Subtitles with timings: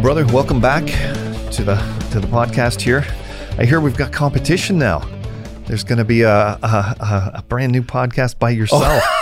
[0.00, 0.86] Well, brother, welcome back
[1.52, 1.74] to the
[2.12, 3.04] to the podcast here.
[3.58, 5.00] I hear we've got competition now.
[5.66, 8.82] There's going to be a, a, a brand new podcast by oh, yourself.
[8.86, 9.16] Oh.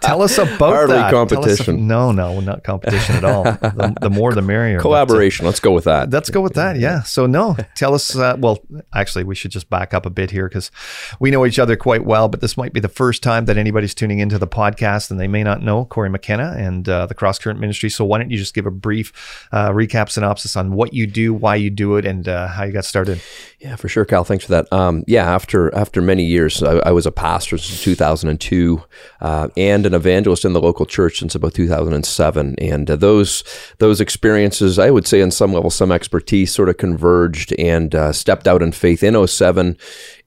[0.00, 1.10] Tell us about Hardly that.
[1.10, 1.86] competition.
[1.86, 3.44] no, no, not competition at all.
[3.44, 4.80] The, the more, the merrier.
[4.80, 5.46] Collaboration.
[5.46, 6.10] Let's go with that.
[6.10, 6.76] Let's go with that.
[6.78, 7.02] Yeah.
[7.02, 8.14] So no, tell us.
[8.14, 8.60] Uh, well,
[8.94, 10.70] actually, we should just back up a bit here because
[11.18, 12.28] we know each other quite well.
[12.28, 15.28] But this might be the first time that anybody's tuning into the podcast, and they
[15.28, 17.88] may not know Corey McKenna and uh, the Cross Current Ministry.
[17.90, 19.12] So why don't you just give a brief
[19.52, 22.72] uh, recap synopsis on what you do, why you do it, and uh, how you
[22.72, 23.20] got started?
[23.60, 24.24] Yeah, for sure, Cal.
[24.24, 24.72] Thanks for that.
[24.72, 28.82] Um, yeah, after after many years, I, I was a pastor since 2002
[29.20, 32.54] uh, and an evangelist in the local church since about 2007.
[32.58, 33.44] And uh, those
[33.78, 38.12] those experiences, I would say, on some level, some expertise sort of converged and uh,
[38.12, 39.76] stepped out in faith in 07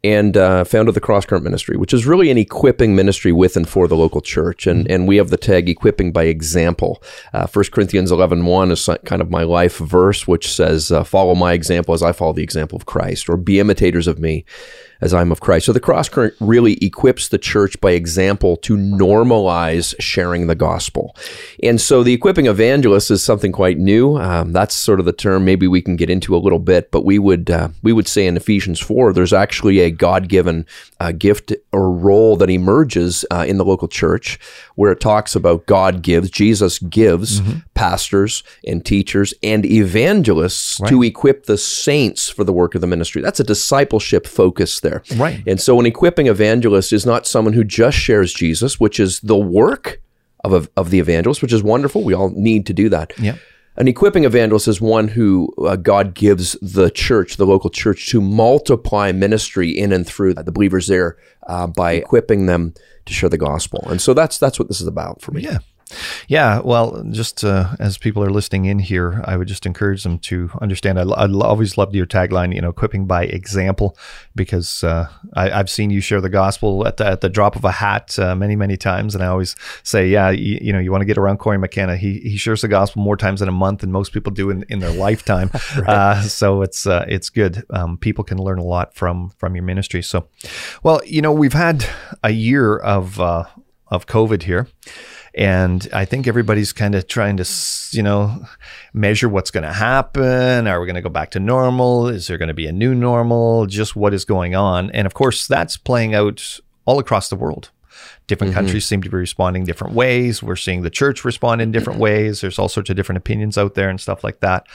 [0.03, 3.67] and uh, founded the Cross Current Ministry, which is really an equipping ministry with and
[3.67, 4.67] for the local church.
[4.67, 7.01] And, and we have the tag equipping by example.
[7.33, 11.35] Uh, 1 Corinthians 11 1 is kind of my life verse, which says, uh, Follow
[11.35, 14.45] my example as I follow the example of Christ, or be imitators of me
[15.01, 15.65] as I'm of Christ.
[15.65, 21.15] So the cross current really equips the church by example to normalize sharing the gospel.
[21.61, 24.17] And so the equipping evangelist is something quite new.
[24.17, 27.05] Um, that's sort of the term maybe we can get into a little bit, but
[27.05, 30.65] we would uh, we would say in Ephesians 4 there's actually a God-given
[30.99, 34.39] uh, gift or role that emerges uh, in the local church
[34.75, 37.59] where it talks about God gives, Jesus gives mm-hmm.
[37.73, 40.89] pastors and teachers and evangelists right.
[40.89, 43.21] to equip the saints for the work of the ministry.
[43.21, 45.03] That's a discipleship focus there.
[45.15, 45.43] Right.
[45.47, 49.37] And so an equipping evangelist is not someone who just shares Jesus, which is the
[49.37, 50.01] work
[50.43, 52.03] of, of, of the evangelist, which is wonderful.
[52.03, 53.13] We all need to do that.
[53.19, 53.37] Yeah.
[53.77, 58.19] An equipping evangelist is one who uh, God gives the church, the local church, to
[58.19, 62.73] multiply ministry in and through the believers there uh, by equipping them
[63.05, 63.83] to share the gospel.
[63.87, 65.43] And so that's that's what this is about for me.
[65.43, 65.59] Yeah.
[66.27, 70.19] Yeah, well, just uh, as people are listening in here, I would just encourage them
[70.19, 70.99] to understand.
[70.99, 73.97] I, I always loved your tagline, you know, equipping by example,
[74.35, 77.63] because uh, I, have seen you share the gospel at the, at the drop of
[77.63, 80.91] a hat uh, many, many times, and I always say, yeah, you, you know, you
[80.91, 81.95] want to get around Corey McKenna.
[81.95, 84.63] He he shares the gospel more times in a month than most people do in,
[84.69, 85.49] in their lifetime.
[85.77, 85.87] right.
[85.89, 87.63] Uh, so it's uh, it's good.
[87.69, 90.01] Um, people can learn a lot from from your ministry.
[90.01, 90.27] So,
[90.83, 91.85] well, you know, we've had
[92.23, 93.45] a year of uh,
[93.87, 94.67] of COVID here.
[95.37, 97.45] And I think everybody's kind of trying to,
[97.91, 98.43] you know,
[98.91, 100.65] measure what's going to happen.
[100.65, 102.07] Are we going to go back to normal?
[102.07, 103.67] Is there going to be a new normal?
[103.67, 104.89] Just what is going on?
[104.91, 107.69] And of course, that's playing out all across the world.
[108.25, 108.61] Different mm-hmm.
[108.61, 110.41] countries seem to be responding different ways.
[110.41, 112.41] We're seeing the church respond in different ways.
[112.41, 114.65] There's all sorts of different opinions out there and stuff like that.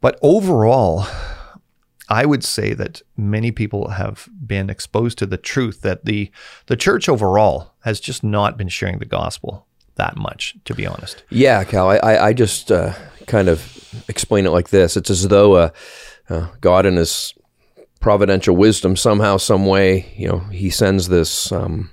[0.00, 1.06] But overall,
[2.08, 6.30] I would say that many people have been exposed to the truth that the
[6.66, 9.66] the church overall has just not been sharing the gospel
[9.98, 11.22] that much, to be honest.
[11.30, 12.94] Yeah, Cal, I, I just uh,
[13.26, 14.96] kind of explain it like this.
[14.96, 15.70] It's as though uh,
[16.28, 17.34] uh, God in his
[18.00, 21.90] providential wisdom somehow, some way, you know, he sends this um,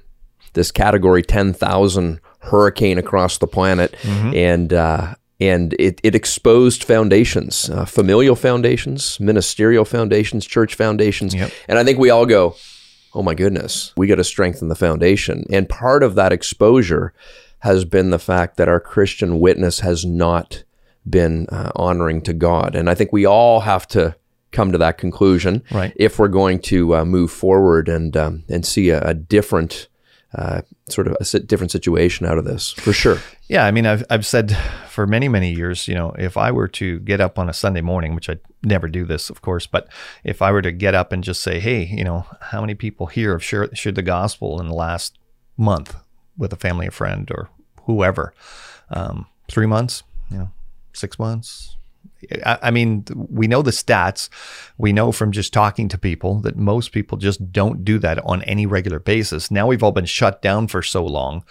[0.53, 4.33] this category 10,000 hurricane across the planet mm-hmm.
[4.33, 11.33] and uh, and it, it exposed foundations, uh, familial foundations, ministerial foundations, church foundations.
[11.33, 11.51] Yep.
[11.67, 12.55] And I think we all go,
[13.13, 15.45] oh my goodness, we got to strengthen the foundation.
[15.49, 17.13] And part of that exposure
[17.65, 20.63] has been the fact that our Christian witness has not
[21.09, 22.75] been uh, honoring to God.
[22.75, 24.15] And I think we all have to
[24.51, 25.91] come to that conclusion right.
[25.95, 29.87] if we're going to uh, move forward and um, and see a, a different
[30.35, 33.17] uh, sort of a different situation out of this for sure.
[33.47, 34.55] Yeah, I mean, I've I've said
[34.87, 37.81] for many many years, you know, if I were to get up on a Sunday
[37.81, 39.87] morning, which I never do this, of course, but
[40.23, 43.07] if I were to get up and just say, hey, you know, how many people
[43.07, 45.17] here have shared, shared the gospel in the last
[45.57, 45.95] month
[46.37, 47.49] with a family or friend or
[47.85, 48.33] whoever.
[48.89, 50.49] Um, three months, you know,
[50.93, 51.77] six months.
[52.45, 54.29] I, I mean, we know the stats.
[54.77, 58.41] We know from just talking to people that most people just don't do that on
[58.43, 59.51] any regular basis.
[59.51, 61.43] Now we've all been shut down for so long.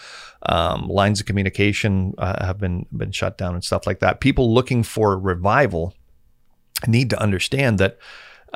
[0.47, 4.21] Um, lines of communication uh, have been been shut down and stuff like that.
[4.21, 5.95] People looking for revival
[6.87, 7.99] need to understand that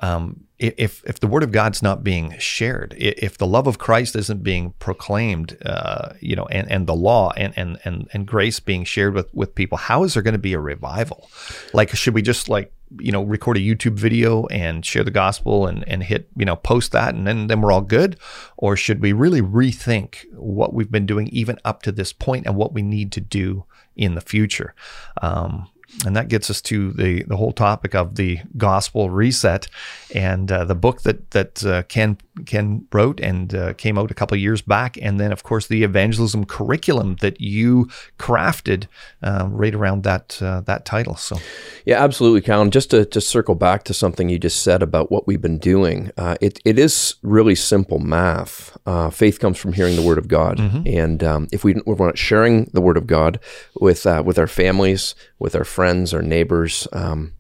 [0.03, 4.17] um, if if the word of God's not being shared, if the love of Christ
[4.17, 8.59] isn't being proclaimed, uh, you know, and, and the law and, and and and grace
[8.59, 11.31] being shared with with people, how is there going to be a revival?
[11.73, 15.67] Like, should we just like you know record a YouTube video and share the gospel
[15.67, 18.19] and and hit you know post that and then then we're all good,
[18.56, 22.56] or should we really rethink what we've been doing even up to this point and
[22.56, 24.75] what we need to do in the future?
[25.23, 25.69] Um,
[26.05, 29.69] and that gets us to the the whole topic of the gospel reset
[30.14, 34.14] and uh, the book that that uh, Ken Ken wrote and uh, came out a
[34.14, 37.88] couple of years back, and then of course the evangelism curriculum that you
[38.19, 38.87] crafted
[39.23, 41.17] uh, right around that uh, that title.
[41.17, 41.38] So,
[41.85, 42.70] yeah, absolutely, Colin.
[42.70, 46.11] Just to just circle back to something you just said about what we've been doing,
[46.17, 48.76] uh, it it is really simple math.
[49.12, 50.82] faith comes from hearing the word of God, mm-hmm.
[50.87, 53.41] and um, if we we're not sharing the word of God
[53.81, 56.89] with with our families, with our friends, or neighbors.
[56.93, 57.35] Um,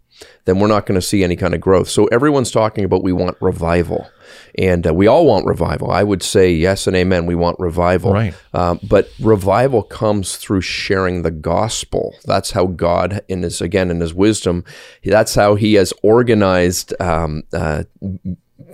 [0.44, 1.88] then we're not going to see any kind of growth.
[1.88, 4.08] So everyone's talking about we want revival,
[4.56, 5.90] and uh, we all want revival.
[5.90, 7.26] I would say yes and amen.
[7.26, 8.34] We want revival, right?
[8.54, 12.14] Um, but revival comes through sharing the gospel.
[12.26, 14.64] That's how God, in His again in His wisdom,
[15.02, 16.94] that's how He has organized.
[17.00, 17.82] Um, uh,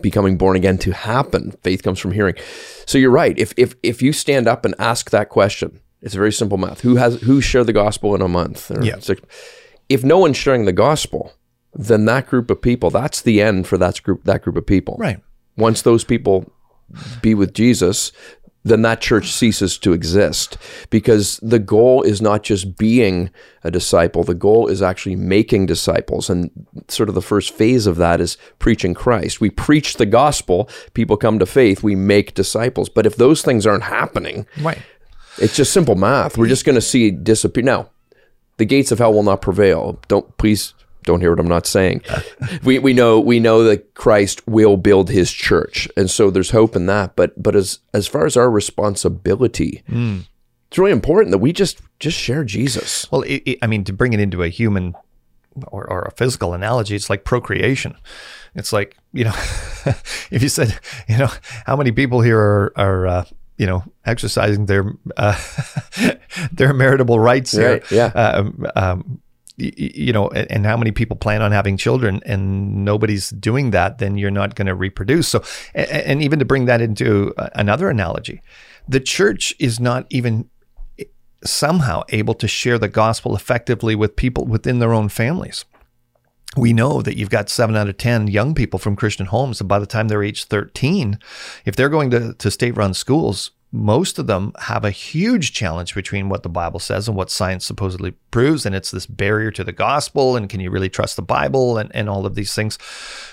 [0.03, 2.35] becoming born again to happen faith comes from hearing
[2.87, 6.19] so you're right if if if you stand up and ask that question it's a
[6.19, 6.83] very simple math.
[6.83, 8.99] Who has who shared the gospel in a month yeah.
[8.99, 9.23] Six,
[9.89, 11.33] if no one's sharing the gospel,
[11.73, 14.97] then that group of people, that's the end for that group that group of people.
[14.99, 15.21] Right.
[15.57, 16.53] Once those people
[17.23, 18.13] be with Jesus,
[18.65, 20.59] then that church ceases to exist
[20.91, 23.31] because the goal is not just being
[23.63, 24.25] a disciple.
[24.25, 26.29] The goal is actually making disciples.
[26.29, 26.51] And
[26.89, 29.41] sort of the first phase of that is preaching Christ.
[29.41, 30.69] We preach the gospel.
[30.95, 31.83] People come to faith.
[31.83, 32.89] We make disciples.
[32.89, 34.79] But if those things aren't happening right
[35.39, 37.89] it's just simple math we're just going to see disappear now
[38.57, 40.01] the gates of hell will not prevail.
[40.09, 42.03] Don't please don't hear what I'm not saying.
[42.65, 46.77] we we know we know that Christ will build His church, and so there's hope
[46.77, 47.17] in that.
[47.17, 50.27] But but as as far as our responsibility, mm.
[50.69, 53.11] it's really important that we just just share Jesus.
[53.11, 54.95] Well, it, it, I mean, to bring it into a human
[55.69, 57.97] or, or a physical analogy, it's like procreation.
[58.55, 59.35] It's like you know,
[60.31, 60.79] if you said
[61.09, 61.31] you know
[61.67, 63.25] how many people here are are uh,
[63.57, 65.39] you know, exercising their uh,
[66.53, 67.73] their meritable rights here.
[67.73, 68.07] Right, yeah.
[68.07, 69.21] Um, um,
[69.57, 74.19] you know, and how many people plan on having children and nobody's doing that, then
[74.19, 75.29] you're not going to reproduce.
[75.29, 75.45] So,
[75.77, 78.43] and even to bring that into another analogy,
[78.89, 80.51] the church is not even
[81.45, 85.65] somehow able to share the gospel effectively with people within their own families
[86.57, 89.61] we know that you've got seven out of 10 young people from Christian homes.
[89.61, 91.19] And by the time they're age 13,
[91.65, 95.95] if they're going to, to state run schools, most of them have a huge challenge
[95.95, 98.65] between what the Bible says and what science supposedly proves.
[98.65, 100.37] And it's this barrier to the gospel.
[100.37, 102.79] And can you really trust the Bible and, and all of these things?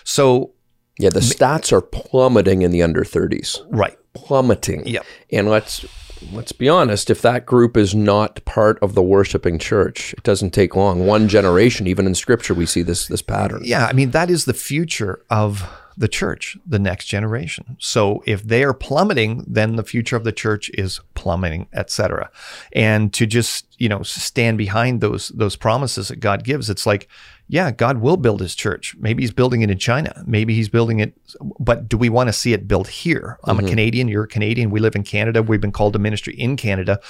[0.04, 0.54] So,
[0.98, 3.60] yeah, the stats are plummeting in the under 30s.
[3.70, 3.98] Right.
[4.14, 4.88] Plummeting.
[4.88, 5.04] Yeah.
[5.32, 5.86] And let's
[6.32, 10.52] let's be honest, if that group is not part of the worshiping church, it doesn't
[10.52, 11.06] take long.
[11.06, 13.62] One generation, even in scripture, we see this this pattern.
[13.64, 15.68] Yeah, I mean that is the future of
[16.02, 17.78] the church, the next generation.
[17.80, 22.32] So if they are plummeting, then the future of the church is plummeting, etc.
[22.74, 27.08] And to just, you know, stand behind those those promises that God gives, it's like
[27.52, 28.96] yeah, God will build his church.
[28.98, 30.24] Maybe he's building it in China.
[30.26, 31.20] Maybe he's building it,
[31.60, 33.38] but do we want to see it built here?
[33.44, 33.66] I'm mm-hmm.
[33.66, 34.08] a Canadian.
[34.08, 34.70] You're a Canadian.
[34.70, 35.44] We live in Canada.
[35.44, 37.02] We've been called to ministry in Canada.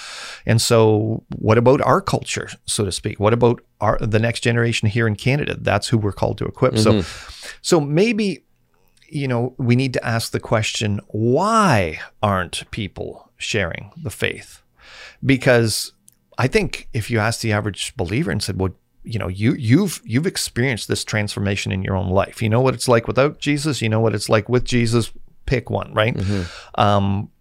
[0.48, 3.20] And so, what about our culture, so to speak?
[3.20, 5.58] What about our the next generation here in Canada?
[5.60, 6.74] That's who we're called to equip.
[6.74, 7.02] Mm-hmm.
[7.02, 8.44] So, so maybe,
[9.12, 14.62] you know, we need to ask the question why aren't people sharing the faith?
[15.24, 15.92] Because
[16.38, 18.74] I think if you ask the average believer and said, well,
[19.04, 22.42] you know you you've you've experienced this transformation in your own life.
[22.42, 23.82] You know what it's like without jesus?
[23.82, 25.12] You know what it's like with jesus?
[25.48, 26.16] Pick one right?
[26.16, 26.80] Mm-hmm.
[26.80, 27.32] um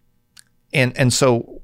[0.73, 1.61] and and so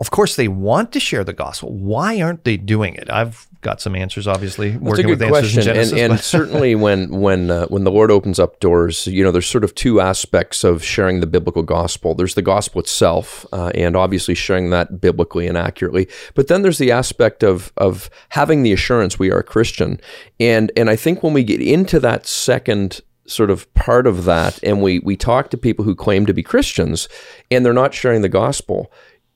[0.00, 1.72] of course they want to share the gospel.
[1.72, 3.08] Why aren't they doing it?
[3.10, 4.26] I've got some answers.
[4.26, 7.84] Obviously, That's working a good with question, Genesis, and, and certainly when when uh, when
[7.84, 11.26] the Lord opens up doors, you know, there's sort of two aspects of sharing the
[11.26, 12.14] biblical gospel.
[12.14, 16.08] There's the gospel itself, uh, and obviously sharing that biblically and accurately.
[16.34, 20.00] But then there's the aspect of of having the assurance we are a Christian,
[20.38, 24.62] and and I think when we get into that second sort of part of that
[24.62, 27.08] and we we talk to people who claim to be Christians
[27.50, 28.90] and they're not sharing the gospel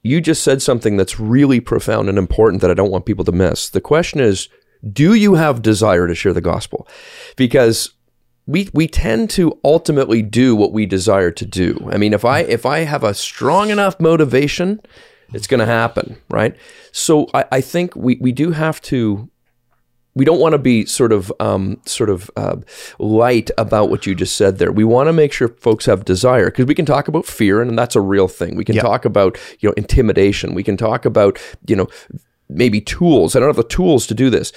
[0.05, 3.33] you just said something that's really profound and important that I don't want people to
[3.33, 3.71] miss.
[3.71, 4.49] The question is,
[4.93, 6.87] do you have desire to share the gospel?
[7.37, 7.95] Because
[8.47, 11.89] we we tend to ultimately do what we desire to do.
[11.91, 14.81] I mean, if I if I have a strong enough motivation,
[15.33, 16.55] it's going to happen, right?
[16.93, 19.31] So I, I think we we do have to
[20.15, 22.57] we don't want to be sort of um, sort of uh,
[22.99, 24.73] light about what you just said there.
[24.73, 27.79] We want to make sure folks have desire because we can talk about fear and
[27.79, 28.57] that's a real thing.
[28.57, 28.85] We can yep.
[28.85, 30.55] talk about you know intimidation.
[30.55, 31.89] We can talk about you know
[32.49, 33.35] maybe tools.
[33.35, 34.53] I don't have the tools to do this.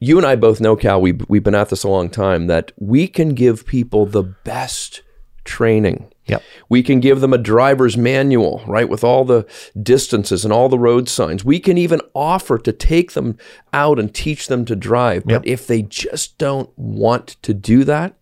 [0.00, 1.00] You and I both know, Cal.
[1.00, 2.46] We we've been at this a long time.
[2.46, 5.02] That we can give people the best
[5.44, 6.42] training Yep.
[6.68, 9.46] We can give them a driver's manual, right, with all the
[9.82, 11.44] distances and all the road signs.
[11.44, 13.38] We can even offer to take them
[13.72, 15.24] out and teach them to drive.
[15.24, 15.42] But Yep.
[15.46, 18.14] if they just don't want to do that,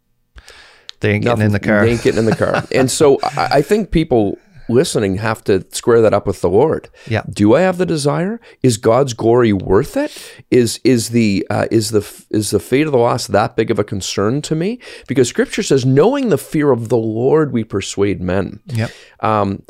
[1.01, 1.85] They ain't getting in the car.
[1.85, 2.65] They ain't getting in the car.
[2.75, 6.89] and so I, I think people listening have to square that up with the Lord.
[7.07, 7.23] Yeah.
[7.31, 8.41] Do I have the desire?
[8.63, 10.43] Is God's glory worth it?
[10.51, 13.79] Is is the uh, is the is the fate of the lost that big of
[13.79, 14.79] a concern to me?
[15.07, 18.61] Because Scripture says, knowing the fear of the Lord, we persuade men.
[18.67, 18.91] Yep.
[19.21, 19.63] Um,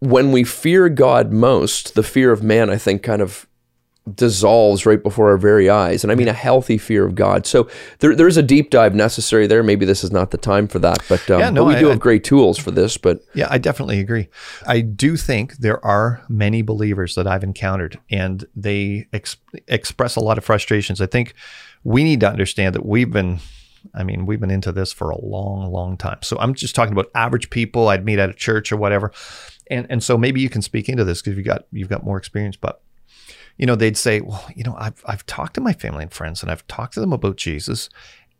[0.00, 3.46] when we fear God most, the fear of man, I think, kind of
[4.14, 6.04] dissolves right before our very eyes.
[6.04, 7.46] And I mean a healthy fear of God.
[7.46, 7.68] So
[8.00, 9.62] there, there's a deep dive necessary there.
[9.62, 11.80] Maybe this is not the time for that, but, um, Yeah, no, but we I-
[11.80, 12.98] do I- have great tools for this.
[12.98, 14.28] But Yeah, I definitely agree.
[14.66, 19.36] I do think there are many believers that I've encountered and they ex-
[19.68, 21.00] express a lot of frustrations.
[21.00, 21.32] I think
[21.82, 23.38] we need to understand that we've been
[23.94, 26.16] I mean, we've been into this for a long, long time.
[26.22, 29.12] So I'm just talking about average people I'd meet at a church or whatever.
[29.70, 32.16] And and so maybe you can speak into this because you got you've got more
[32.16, 32.80] experience, but
[33.56, 36.42] you know, they'd say, well, you know, I've, I've talked to my family and friends
[36.42, 37.88] and I've talked to them about Jesus,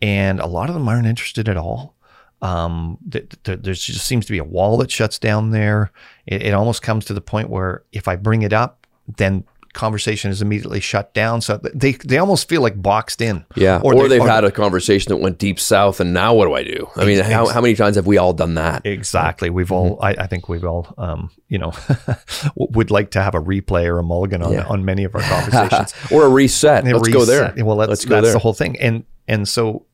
[0.02, 1.94] and a lot of them aren't interested at all.
[2.42, 5.92] Um, th- th- there just seems to be a wall that shuts down there.
[6.26, 9.44] It, it almost comes to the point where if I bring it up, then
[9.74, 11.40] conversation is immediately shut down.
[11.42, 13.44] So they they almost feel like boxed in.
[13.56, 16.54] yeah, or, they- they've had a conversation that went deep south, and now what do
[16.54, 16.88] I do?
[16.96, 18.86] I mean, how, how many times have we all done that?
[18.86, 19.50] Exactly.
[19.50, 20.04] We've all, Mm-hmm.
[20.20, 21.72] I, I think we've all, um, you know,
[22.56, 24.66] would like to have a replay or a mulligan on, Yeah.
[24.66, 25.94] on many of our conversations.
[26.10, 26.86] or a reset.
[26.86, 27.50] a Let's go there.
[27.52, 27.64] reset.
[27.66, 28.32] Well, Let's go that's there.
[28.32, 28.78] the whole thing.
[28.80, 29.86] And and so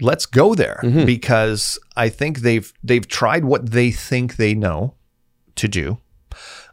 [0.00, 1.04] let's go there Mm-hmm.
[1.06, 4.94] because I think they've they've tried what they think they know
[5.56, 5.98] to do.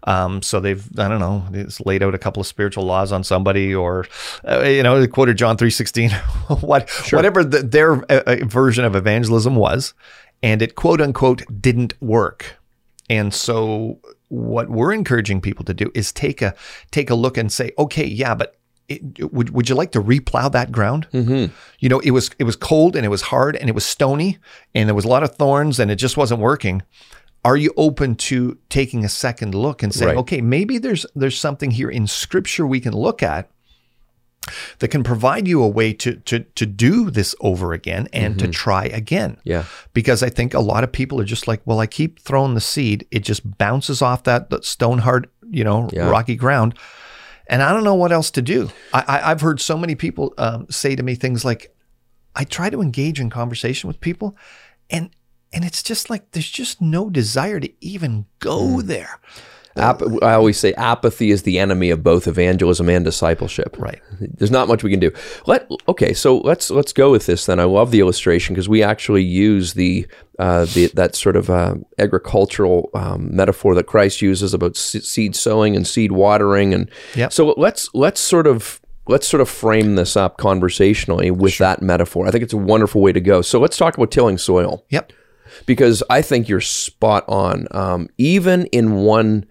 [0.03, 3.23] Um, so they've I don't know, it's laid out a couple of spiritual laws on
[3.23, 4.07] somebody, or
[4.47, 6.09] uh, you know, they quoted John three sixteen,
[6.61, 9.93] what whatever the, their uh, uh, version of evangelism was,
[10.41, 12.57] and it quote unquote didn't work.
[13.09, 16.55] And so what we're encouraging people to do is take a
[16.91, 18.55] take a look and say, okay, yeah, but
[18.87, 21.07] it, would would you like to replow that ground?
[21.13, 21.53] Mm-hmm.
[21.79, 24.37] You know, it was it was cold and it was hard and it was stony
[24.73, 26.81] and there was a lot of thorns and it just wasn't working.
[27.43, 30.17] Are you open to taking a second look and saying, Right.
[30.17, 33.49] okay, maybe there's there's something here in Scripture we can look at
[34.79, 38.47] that can provide you a way to to to do this over again and to
[38.47, 39.65] try again Yeah.
[39.93, 42.61] because I think a lot of people are just like, well, I keep throwing the
[42.61, 46.09] seed, it just bounces off that, that stone hard, you know, Yeah.
[46.09, 46.73] rocky ground,
[47.47, 48.69] and I don't know what else to do.
[48.93, 51.73] I, I, I've heard so many people um, say to me things like,
[52.35, 54.35] I try to engage in conversation with people,
[54.89, 55.11] and
[55.53, 58.87] and it's just like there's just no desire to even go Hmm.
[58.87, 59.19] there.
[59.77, 63.77] Ap- I always say apathy is the enemy of both evangelism and discipleship.
[63.79, 64.01] Right.
[64.19, 65.11] There's not much we can do.
[65.47, 67.57] Let okay, so let's let's go with this then.
[67.57, 70.05] I love the illustration because we actually use the
[70.37, 75.35] uh, the that sort of uh, agricultural um, metaphor that Christ uses about se- seed
[75.37, 77.31] sowing and seed watering, and Yep.
[77.31, 82.27] so let's let's sort of let's sort of frame this up conversationally with that metaphor.
[82.27, 83.41] I think it's a wonderful way to go.
[83.41, 85.13] So let's talk about tilling soil Yep.
[85.65, 87.67] Because I think you're spot on.
[87.71, 89.45] Um, even in one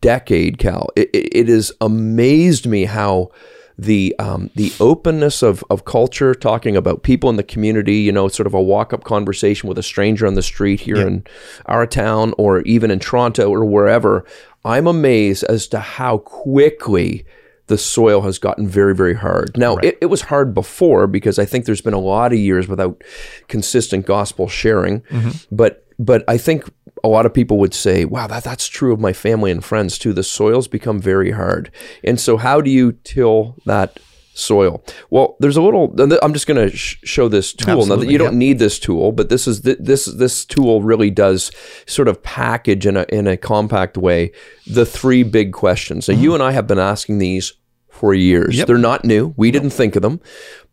[0.00, 3.30] decade, Cal, it, has amazed me how
[3.78, 8.26] the um, the openness of, of culture, talking about people in the community, you know,
[8.26, 11.24] sort of a walk up conversation with a stranger on the street here in
[11.66, 14.24] our town or even in Toronto or wherever.
[14.64, 17.24] I'm amazed as to how quickly
[17.68, 19.56] the soil has gotten very, very hard.
[19.56, 22.66] Now, it, it was hard before because I think there's been a lot of years
[22.66, 23.02] without
[23.46, 25.02] consistent gospel sharing.
[25.02, 25.54] Mm-hmm.
[25.54, 26.64] But but I think
[27.04, 29.98] a lot of people would say, "Wow, that that's true of my family and friends
[29.98, 31.70] too." The soil's become very hard,
[32.02, 34.00] and so how do you till that?
[34.38, 34.82] Soil.
[35.10, 35.94] Well, there's a little.
[36.22, 37.74] I'm just going to sh- show this tool.
[37.74, 38.38] now, Absolutely, you don't yep.
[38.38, 41.50] need this tool, but this is th- this this tool really does
[41.86, 44.32] sort of package in a in a compact way
[44.66, 46.08] the three big questions.
[46.08, 46.22] Now, mm-hmm.
[46.22, 47.52] you and I have been asking these
[47.98, 48.56] for years.
[48.56, 48.66] Yep.
[48.66, 49.34] They're not new.
[49.36, 50.20] We didn't think of them.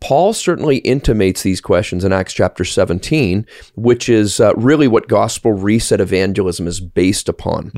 [0.00, 5.52] Paul certainly intimates these questions in Acts chapter 17, which is uh, really what gospel
[5.52, 7.72] reset evangelism is based upon.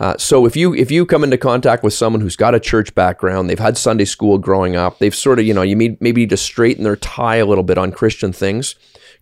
[0.00, 2.94] Uh, so if you if you come into contact with someone who's got a church
[2.94, 6.22] background, they've had Sunday school growing up, they've sort of you know you need, maybe
[6.22, 8.76] need to straighten their tie a little bit on Christian things.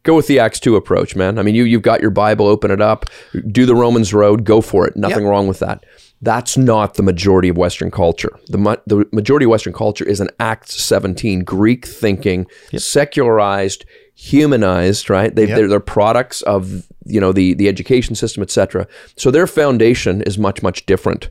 [0.05, 1.39] Go with the Acts 2 approach, man.
[1.39, 3.07] I mean, you, you've got your Bible, open it up,
[3.47, 4.97] do the Romans road, go for it.
[4.97, 5.85] Nothing wrong with that.
[6.25, 8.31] That's not the majority of Western culture.
[8.47, 15.11] The, ma- the majority of Western culture is an Acts 17 Greek thinking, secularized, humanized,
[15.11, 15.35] right?
[15.35, 15.57] They, Yep.
[15.57, 18.87] they're, they're products of you know the the education system, etc.
[19.17, 21.29] So their foundation is much much different.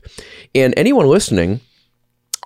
[0.54, 1.60] And anyone listening,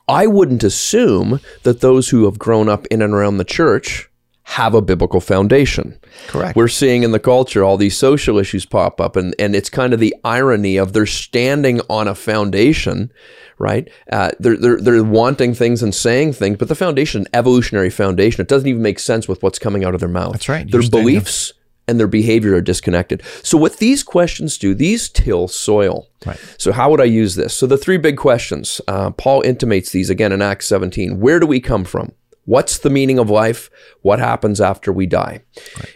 [0.07, 4.09] I wouldn't assume that those who have grown up in and around the church
[4.47, 5.99] have a biblical foundation.
[6.29, 6.55] Correct.
[6.55, 9.93] We're seeing in the culture all these social issues pop up, and, and it's kind
[9.93, 13.13] of the irony of they're standing on a foundation,
[13.59, 13.91] right?
[14.11, 18.47] Uh, they're, they're, they're wanting things and saying things, but the foundation, evolutionary foundation, it
[18.47, 20.33] doesn't even make sense with what's coming out of their mouth.
[20.33, 20.71] That's right.
[20.71, 21.53] Their beliefs
[21.89, 23.23] and their behavior are disconnected.
[23.43, 26.07] So, what these questions do, these till soil.
[26.25, 26.39] Right.
[26.57, 27.55] So, how would I use this?
[27.57, 31.19] So, the three big questions, uh, Paul intimates these again in Acts 17.
[31.19, 32.13] Where do we come from?
[32.47, 33.71] What's the meaning of life?
[34.03, 35.43] What happens after we die?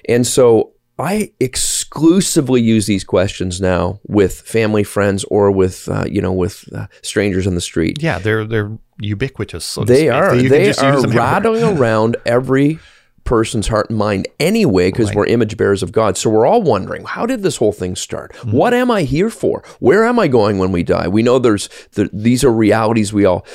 [0.08, 6.20] And so, I exclusively use these questions now with family, friends, or with uh, you
[6.20, 8.02] know with uh, strangers in the street.
[8.02, 9.64] Yeah, they're they're ubiquitous.
[9.64, 11.16] So They are they are use them everywhere.
[11.16, 12.78] rattling around every
[13.24, 16.18] person's heart and mind anyway because we're image bearers of God.
[16.18, 18.32] So we're all wondering, how did this whole thing start?
[18.32, 18.52] Mm-hmm.
[18.52, 19.62] What am I here for?
[19.78, 21.06] Where am I going when we die?
[21.08, 23.46] We know there's the, these are realities we all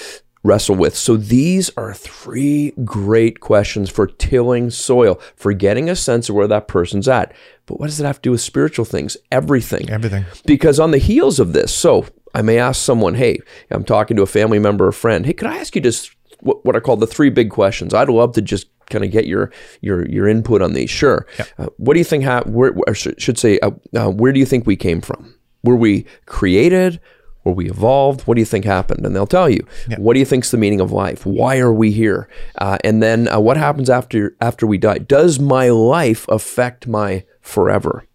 [0.45, 0.95] wrestle with.
[0.95, 6.47] So these are three great questions for tilling soil, for getting a sense of where
[6.47, 7.33] that person's at.
[7.65, 9.17] But what does it have to do with spiritual things?
[9.31, 9.89] Everything.
[9.89, 10.25] Everything.
[10.45, 13.39] Because on the heels of this, so I may ask someone, hey,
[13.71, 16.63] I'm talking to a family member or friend, hey, could I ask you just what,
[16.63, 17.93] what I call the three big questions?
[17.93, 20.91] I'd love to just kind of get your your your input on these.
[20.91, 21.25] Sure.
[21.57, 22.23] Uh, what do you think?
[22.23, 25.33] Ha- where, or should, should say, uh, uh, where do you think we came from?
[25.63, 26.99] Were we created?
[27.45, 28.21] Were we evolved?
[28.21, 29.05] What do you think happened?
[29.05, 29.65] And they'll tell you.
[29.99, 31.25] What do you think's the meaning of life?
[31.25, 32.27] Why are we here?
[32.57, 34.97] Uh, and then uh, what happens after after we die?
[34.97, 38.07] Does my life affect my forever?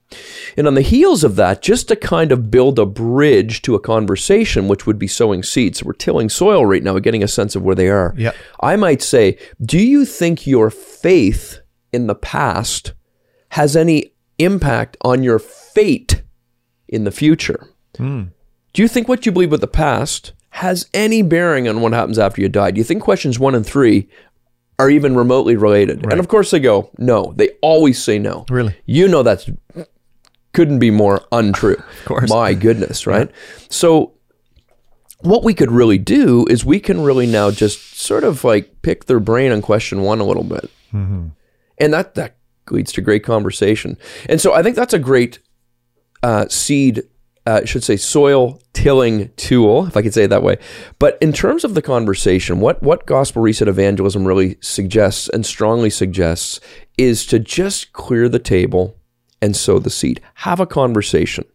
[0.56, 3.80] And on the heels of that, just to kind of build a bridge to a
[3.80, 5.78] conversation, which would be sowing seeds.
[5.78, 8.12] So we're tilling soil right now, we're getting a sense of where they are.
[8.16, 8.34] Yep.
[8.60, 11.60] I might say, do you think your faith
[11.92, 12.94] in the past
[13.50, 16.22] has any impact on your fate
[16.88, 17.68] in the future?
[18.72, 22.18] Do you think what you believe about the past has any bearing on what happens
[22.18, 22.70] after you die?
[22.70, 24.08] Do you think questions one and three
[24.78, 26.04] are even remotely related?
[26.10, 27.32] And of course they go, no.
[27.36, 28.46] They always say no.
[28.48, 28.76] Really?
[28.86, 29.48] You know that's
[30.52, 31.74] couldn't be more untrue.
[32.00, 32.30] of course.
[32.30, 33.30] My goodness, right?
[33.68, 34.14] So
[35.20, 39.04] what we could really do is we can really now just sort of like pick
[39.04, 40.70] their brain on question one a little bit.
[40.92, 42.36] And that that
[42.70, 43.96] leads to great conversation.
[44.28, 45.38] And so I think that's a great
[46.22, 47.02] uh, seed,
[47.46, 50.58] uh, should say, soil tilling tool, if I could say it that way.
[50.98, 55.90] But in terms of the conversation, what what gospel reset evangelism really suggests and strongly
[55.90, 56.60] suggests
[56.98, 58.96] is to just clear the table
[59.42, 60.20] and sow the seed.
[60.34, 61.46] Have a conversation.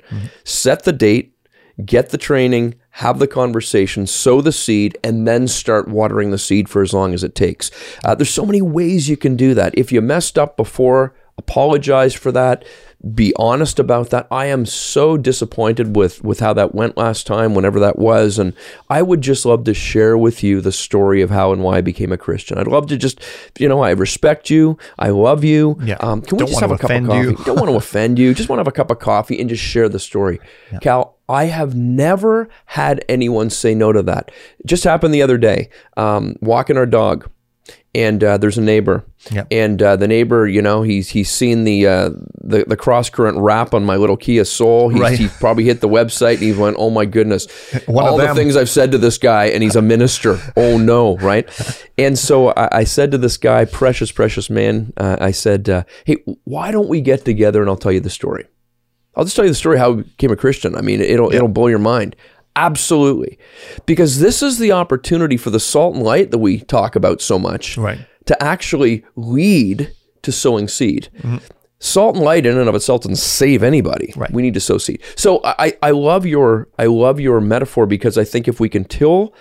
[0.44, 1.38] Set the date,
[1.86, 6.70] get the training, have the conversation, sow the seed, and then start watering the seed
[6.70, 7.70] for as long as it takes.
[8.04, 9.78] Uh, there's so many ways you can do that.
[9.78, 12.66] If you messed up before, apologize for that.
[13.14, 14.26] Be honest about that.
[14.32, 18.54] I am so disappointed with with how that went last time, whenever that was, and
[18.90, 21.82] I would just love to share with you the story of how and why I
[21.82, 22.58] became a Christian.
[22.58, 23.20] I'd love to just,
[23.60, 25.78] you know, I respect you, I love you.
[25.84, 25.98] Yeah.
[26.00, 27.20] Um, can we Don't just want have a cup of offend coffee?
[27.20, 27.36] you.
[27.46, 28.34] Don't want to offend you.
[28.34, 30.40] Just want to have a cup of coffee and just share the story.
[30.82, 34.32] Cal, I have never had anyone say no to that.
[34.60, 35.70] It just happened the other day.
[35.96, 37.30] Um, walking our dog,
[37.96, 39.48] and uh, there's a neighbor, Yep.
[39.50, 42.10] and uh, the neighbor, you know, he's he's seen the uh,
[42.44, 44.90] the the cross current wrap on my little Kia Soul.
[44.90, 45.18] He's, Right.
[45.18, 47.48] He probably hit the website and he went, "Oh my goodness!"
[47.88, 50.38] One All the things I've said to this guy, and he's a minister.
[50.56, 51.48] oh no, right?
[51.98, 55.84] And so I, I said to this guy, precious, precious man, uh, I said, uh,
[56.04, 58.46] "Hey, why don't we get together and I'll tell you the story."
[59.16, 60.76] I'll just tell you the story how I became a Christian.
[60.76, 62.18] I mean, it'll it'll blow your mind.
[62.56, 63.38] Absolutely.
[63.86, 67.38] Because this is the opportunity for the salt and light that we talk about so
[67.38, 68.00] much Right.
[68.26, 69.92] to actually lead
[70.22, 71.10] to sowing seed.
[71.20, 71.38] Mm-hmm.
[71.80, 74.14] Salt and light in and of itself doesn't save anybody.
[74.16, 74.32] Right.
[74.32, 75.02] We need to sow seed.
[75.16, 78.86] So I, I love your I love your metaphor because I think if we can
[78.86, 79.34] till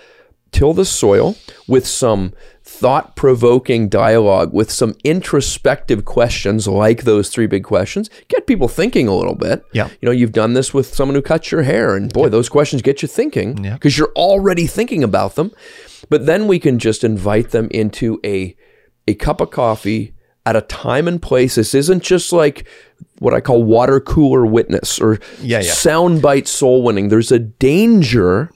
[0.51, 1.35] till the soil
[1.67, 2.33] with some
[2.79, 9.07] thought provoking dialogue, with some introspective questions like those three big questions, get people thinking
[9.07, 9.63] a little bit.
[9.73, 9.87] Yeah.
[10.01, 12.81] You know, you've done this with someone who cuts your hair, and boy, those questions
[12.81, 15.51] get you thinking because you're already thinking about them.
[16.09, 18.55] But then we can just invite them into a
[19.07, 20.13] a cup of coffee
[20.45, 21.55] at a time and place.
[21.55, 22.67] This isn't just like
[23.19, 25.71] what I call water cooler witness or Yeah, yeah.
[25.71, 27.09] soundbite soul winning.
[27.09, 28.51] There's a danger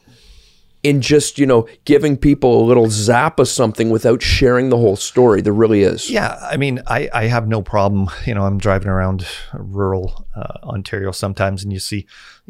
[0.81, 4.95] in just, you know, giving people a little zap of something without sharing the whole
[4.95, 5.41] story.
[5.41, 6.09] There really is.
[6.09, 8.09] Yeah, I mean, I, I have no problem.
[8.25, 12.07] You know, I'm driving around rural uh, Ontario sometimes, and you see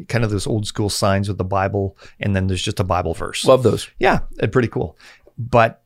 [0.08, 3.14] kind of those old school signs with the Bible, and then there's just a Bible
[3.14, 3.44] verse.
[3.44, 3.90] Love those.
[3.98, 4.96] Yeah, uh, pretty cool.
[5.36, 5.82] But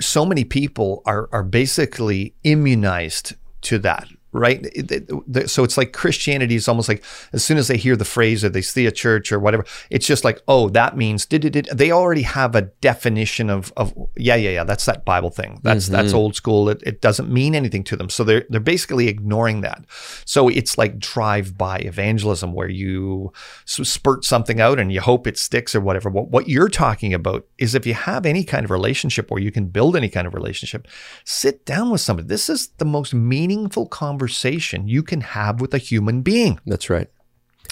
[0.00, 4.64] so many people are are basically immunized to that, right?
[4.74, 7.96] It- it- the- so it's like Christianity is almost like as soon as they hear
[7.96, 11.26] the phrase or they see a church or whatever, it's just like, oh, that means
[11.26, 11.68] did it.
[11.72, 14.64] They already have a definition of of yeah, yeah, yeah.
[14.64, 15.60] That's that Bible thing.
[15.62, 15.94] That's mm-hmm.
[15.94, 16.68] that's old school.
[16.68, 18.10] It, it doesn't mean anything to them.
[18.10, 19.84] So they're they're basically ignoring that.
[20.24, 23.32] So it's like drive by evangelism where you
[23.64, 26.10] spurt something out and you hope it sticks or whatever.
[26.10, 29.50] What what you're talking about is if you have any kind of relationship or you
[29.50, 30.86] can build any kind of relationship,
[31.24, 32.28] sit down with somebody.
[32.28, 36.60] This is the most meaningful conversation you can have with a human being.
[36.66, 37.08] That's right.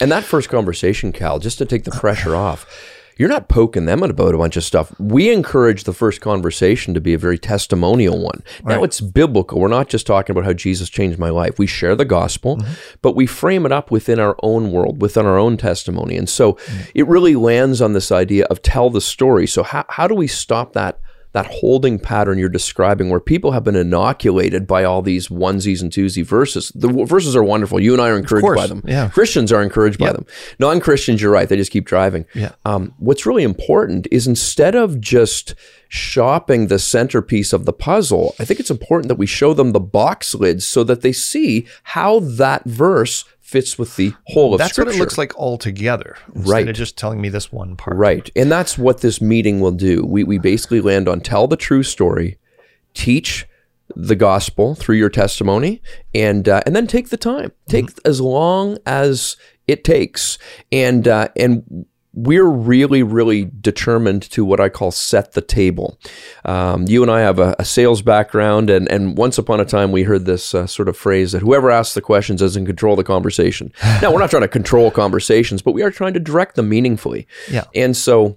[0.00, 2.66] And that first conversation, Cal, just to take the pressure off,
[3.16, 4.92] you're not poking them about a bunch of stuff.
[4.98, 8.42] We encourage the first conversation to be a very testimonial one.
[8.64, 9.60] Now it's biblical.
[9.60, 11.58] We're not just talking about how Jesus changed my life.
[11.58, 12.72] We share the gospel, mm-hmm.
[13.02, 16.16] but we frame it up within our own world, within our own testimony.
[16.16, 16.90] And so mm.
[16.94, 19.46] it really lands on this idea of tell the story.
[19.46, 20.98] So how, how do we stop that?
[21.34, 25.90] That holding pattern you're describing where people have been inoculated by all these onesies and
[25.90, 26.70] twosies verses.
[26.76, 27.80] The verses are wonderful.
[27.80, 28.82] You and I are encouraged by them.
[28.86, 29.08] yeah.
[29.08, 30.24] Christians are encouraged by them.
[30.60, 31.48] Non-Christians, you're right.
[31.48, 32.24] They just keep driving.
[32.34, 32.52] Yeah.
[32.64, 35.56] Um, what's really important is instead of just
[35.88, 39.80] shopping the centerpiece of the puzzle, I think it's important that we show them the
[39.80, 44.72] box lids so that they see how that verse fits with the whole of That's
[44.72, 44.90] Scripture.
[44.90, 46.16] what it looks like all together.
[46.34, 46.68] Instead Right.
[46.68, 47.96] of just telling me this one part.
[47.96, 48.28] Right.
[48.34, 50.04] And that's what this meeting will do.
[50.04, 52.36] We, we basically land on tell the true story,
[52.94, 53.46] teach
[53.94, 55.80] the gospel through your testimony,
[56.12, 57.52] and uh, and then take the time.
[57.68, 59.36] Take as long as
[59.68, 60.36] it takes.
[60.72, 65.98] And uh, and we're really, really determined to what I call set the table.
[66.44, 69.90] Um, you and I have a, a sales background, and, and once upon a time
[69.90, 73.04] we heard this uh, sort of phrase that whoever asks the questions doesn't control the
[73.04, 73.72] conversation.
[74.00, 77.26] now, we're not trying to control conversations, but we are trying to direct them meaningfully.
[77.50, 77.64] Yeah.
[77.74, 78.36] And so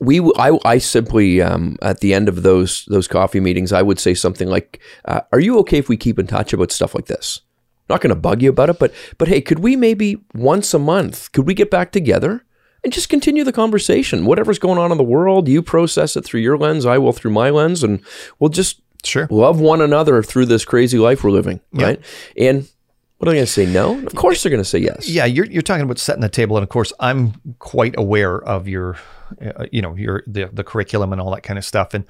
[0.00, 4.00] we, I, I simply um, at the end of those those coffee meetings, I would
[4.00, 7.06] say something like, uh, "Are you okay if we keep in touch about stuff like
[7.06, 7.40] this?
[7.88, 10.78] Not going to bug you about it, but but hey, could we maybe once a
[10.80, 12.44] month could we get back together?"
[12.84, 14.24] And just continue the conversation.
[14.26, 17.30] Whatever's going on in the world, you process it through your lens, I will through
[17.30, 18.00] my lens, and
[18.38, 19.26] we'll just Sure.
[19.30, 22.00] love one another through this crazy life we're living, right?
[22.36, 22.68] And
[23.18, 23.66] what are they going to say?
[23.66, 23.98] No?
[24.04, 25.08] Of course they're going to say yes.
[25.08, 28.66] Yeah, you're you're talking about setting the table, and of course, I'm quite aware of
[28.68, 28.96] your,
[29.40, 32.04] uh, you know, your the, the curriculum and all that kind of stuff, and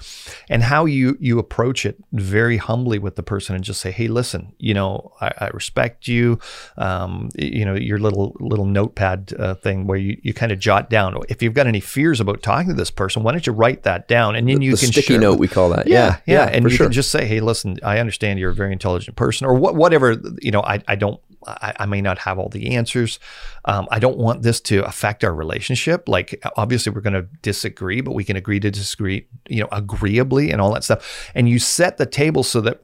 [0.49, 4.07] and how you you approach it very humbly with the person and just say, hey,
[4.07, 6.39] listen, you know, I, I respect you,
[6.77, 10.89] um, you know, your little little notepad uh, thing where you, you kind of jot
[10.89, 13.83] down if you've got any fears about talking to this person, why don't you write
[13.83, 15.87] that down, and then you the can sticky note with- we call that.
[15.87, 16.85] yeah, yeah, and for you sure.
[16.87, 20.15] can just say, "Hey, listen, I understand you're a very intelligent person, or what, whatever.
[20.41, 23.19] You know, I, I don't, I, I may not have all the answers.
[23.65, 26.07] Um, I don't want this to affect our relationship.
[26.07, 30.51] Like, obviously, we're going to disagree, but we can agree to disagree, you know, agreeably
[30.51, 31.31] and all that stuff.
[31.35, 32.83] And you set the table so that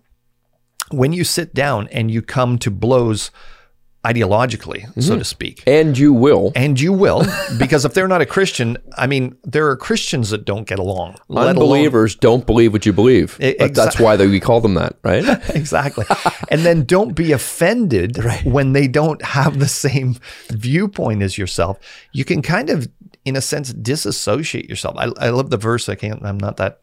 [0.91, 3.31] when you sit down and you come to blows
[4.05, 5.19] ideologically, so Mm-hmm.
[5.19, 6.51] to speak, and you will.
[6.55, 7.25] and you will,
[7.59, 11.17] because if they're not a Christian, I mean, there are Christians that don't get along.
[11.27, 13.37] let alone- Unbelievers don't believe what you believe.
[13.41, 15.25] E- But that's why they, we call them that, right?
[15.55, 16.05] exactly.
[16.49, 20.15] and then don't be offended when they don't have the same
[20.49, 21.77] viewpoint as yourself.
[22.13, 22.87] You can kind of,
[23.25, 24.95] in a sense, disassociate yourself.
[24.97, 25.89] I, I love the verse.
[25.89, 26.79] I can't, I'm not that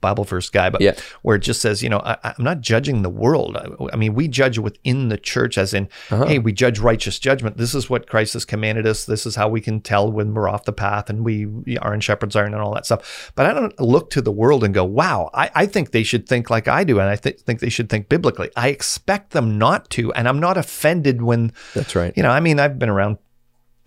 [0.00, 0.94] Bible verse guy, but Yeah.
[1.22, 3.56] where it just says, you know, I, I'm not judging the world.
[3.56, 6.26] I, I mean, we judge within the church, as in, Uh-huh.
[6.26, 7.56] hey, we judge righteous judgment.
[7.56, 9.04] This is what Christ has commanded us.
[9.04, 11.46] This is how we can tell when we're off the path and we
[11.82, 13.32] are in shepherd's iron and all that stuff.
[13.34, 16.28] But I don't look to the world and go, wow, I, I think they should
[16.28, 17.00] think like I do.
[17.00, 18.50] And I th- think they should think biblically.
[18.56, 20.12] I expect them not to.
[20.14, 22.12] And I'm not offended when, That's right.
[22.16, 23.18] you know, I mean, I've been around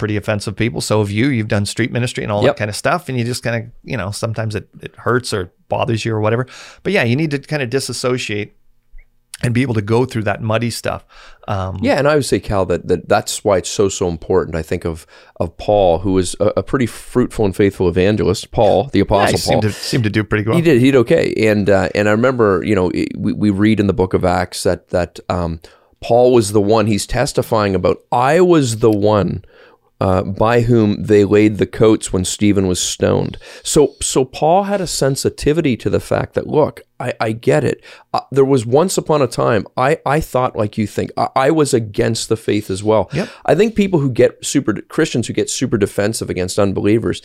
[0.03, 0.81] pretty offensive people.
[0.81, 1.27] So have you.
[1.29, 2.55] You've done street ministry and all Yep.
[2.55, 3.07] that kind of stuff.
[3.07, 6.19] And you just kind of, you know, sometimes it, it hurts or bothers you or
[6.19, 6.45] whatever.
[6.83, 8.53] But yeah, you need to kind of disassociate
[9.41, 11.05] and be able to go through that muddy stuff.
[11.47, 14.55] Um, Yeah, and I would say, Cal, that, that that's why it's so so important.
[14.55, 18.51] I think of of Paul, who was a, a pretty fruitful and faithful evangelist.
[18.51, 19.61] Paul, the yeah, apostle Paul.
[19.61, 20.55] seemed to, seemed to do pretty well.
[20.57, 20.79] He did.
[20.79, 21.33] He did okay.
[21.49, 24.63] And uh, and I remember, you know, we, we read in the book of Acts
[24.63, 25.59] that that um,
[25.99, 26.87] Paul was the one.
[26.87, 27.97] He's testifying about.
[28.11, 29.43] I was the one.
[30.01, 33.37] Uh, by whom they laid the coats when Stephen was stoned.
[33.63, 37.81] So, so Paul had a sensitivity to the fact that, look, I, I get it.
[38.13, 41.11] Uh, there was once upon a time I, I thought like you think.
[41.15, 43.09] I, I was against the faith as well.
[43.13, 43.29] Yep.
[43.45, 47.21] I think people who get super Christians who get super defensive against unbelievers,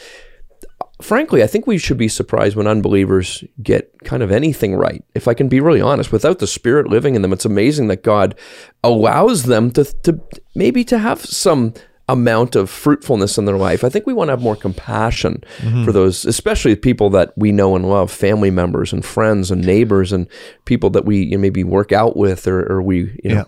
[1.02, 5.02] frankly, I think we should be surprised when unbelievers get kind of anything right.
[5.14, 8.04] If I can be really honest, without the Spirit living in them, it's amazing that
[8.04, 8.36] God
[8.84, 10.20] allows them to, to
[10.54, 11.74] maybe to have some
[12.08, 13.84] amount of fruitfulness in their life.
[13.84, 15.44] I think we want to have more compassion
[15.84, 20.12] for those, especially people that we know and love, family members and friends and neighbors
[20.12, 20.26] and
[20.64, 23.44] people that we you know, maybe work out with or, or we you know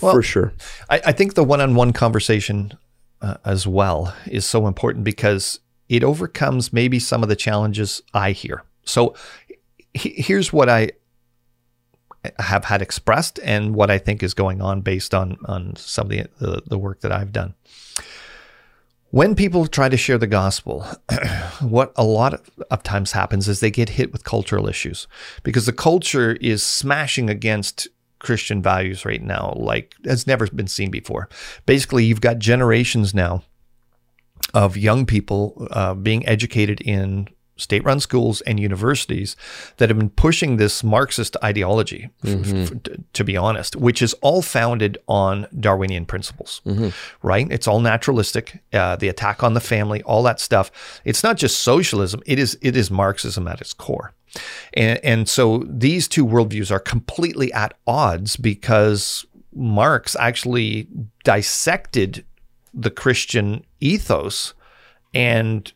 [0.00, 0.52] well, for sure.
[0.88, 2.72] I, I, think the one-on-one conversation
[3.20, 8.32] uh, as well is so important because it overcomes maybe some of the challenges I
[8.32, 8.64] hear.
[8.84, 9.14] So
[9.92, 10.92] he, here's what I
[12.38, 16.10] have had expressed and what I think is going on based on on some of
[16.10, 17.54] the, the, the work that I've done.
[19.10, 20.86] When people try to share the gospel,
[21.60, 25.06] what a lot of, of times happens is they get hit with cultural issues
[25.42, 27.88] because the culture is smashing against
[28.20, 31.28] Christian values right now, like has never been seen before.
[31.66, 33.42] Basically, you've got generations now
[34.54, 39.36] of young people uh, being educated in state run schools and universities
[39.76, 42.62] that have been pushing this Marxist ideology, mm-hmm.
[42.62, 46.88] f- to be honest, which is all founded on Darwinian principles, mm-hmm.
[47.26, 47.46] right?
[47.50, 50.70] It's all naturalistic, uh, the attack on the family, all that stuff.
[51.04, 54.12] It's not just socialism, it is, it is Marxism at its core.
[54.74, 60.88] And, and so these two worldviews are completely at odds because Marx actually
[61.24, 62.24] dissected
[62.72, 64.54] the Christian ethos
[65.14, 65.70] and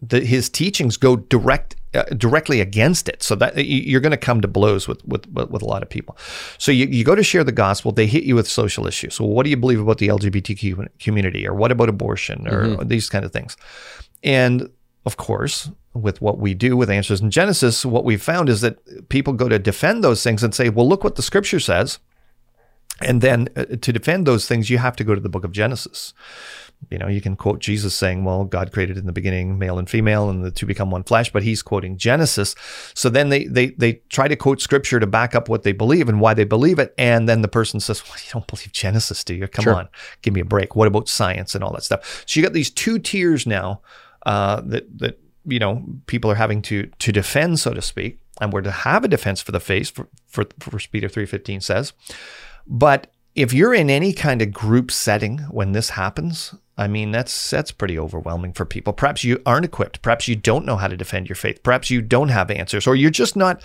[0.00, 3.22] the, his teachings go direct uh, directly against it.
[3.22, 6.16] So that you're going to come to blows with, with, with a lot of people.
[6.58, 9.14] So you, you go to share the gospel, they hit you with social issues.
[9.14, 12.88] So what do you believe about the LGBTQ community, or what about abortion, or mm-hmm.
[12.88, 13.56] these kind of things?
[14.22, 14.70] And
[15.06, 19.08] of course, with what we do with Answers in Genesis, what we've found is that
[19.08, 21.98] people go to defend those things and say, well, look what the scripture says.
[23.00, 25.52] And then uh, to defend those things, you have to go to the book of
[25.52, 26.12] Genesis
[26.90, 29.90] you know, you can quote Jesus saying, well, God created in the beginning male and
[29.90, 32.54] female and the two become one flesh, but he's quoting Genesis.
[32.94, 36.08] So then they, they, they try to quote scripture to back up what they believe
[36.08, 36.94] and why they believe it.
[36.96, 39.48] And then the person says, well, you don't believe Genesis, do you?
[39.48, 39.74] Come sure.
[39.74, 39.88] on,
[40.22, 40.76] give me a break.
[40.76, 42.24] What about science and all that stuff?
[42.26, 43.82] So you got these two tiers now
[44.24, 48.18] uh, that, that, you know, people are having to, to defend, so to speak.
[48.40, 51.92] And we're to have a defense for the faith, for, for, for Peter 3.15 says.
[52.66, 57.50] But if you're in any kind of group setting when this happens, I mean, that's
[57.50, 58.92] that's pretty overwhelming for people.
[58.92, 60.00] Perhaps you aren't equipped.
[60.00, 61.64] Perhaps you don't know how to defend your faith.
[61.64, 63.60] Perhaps you don't have answers, or you're just not.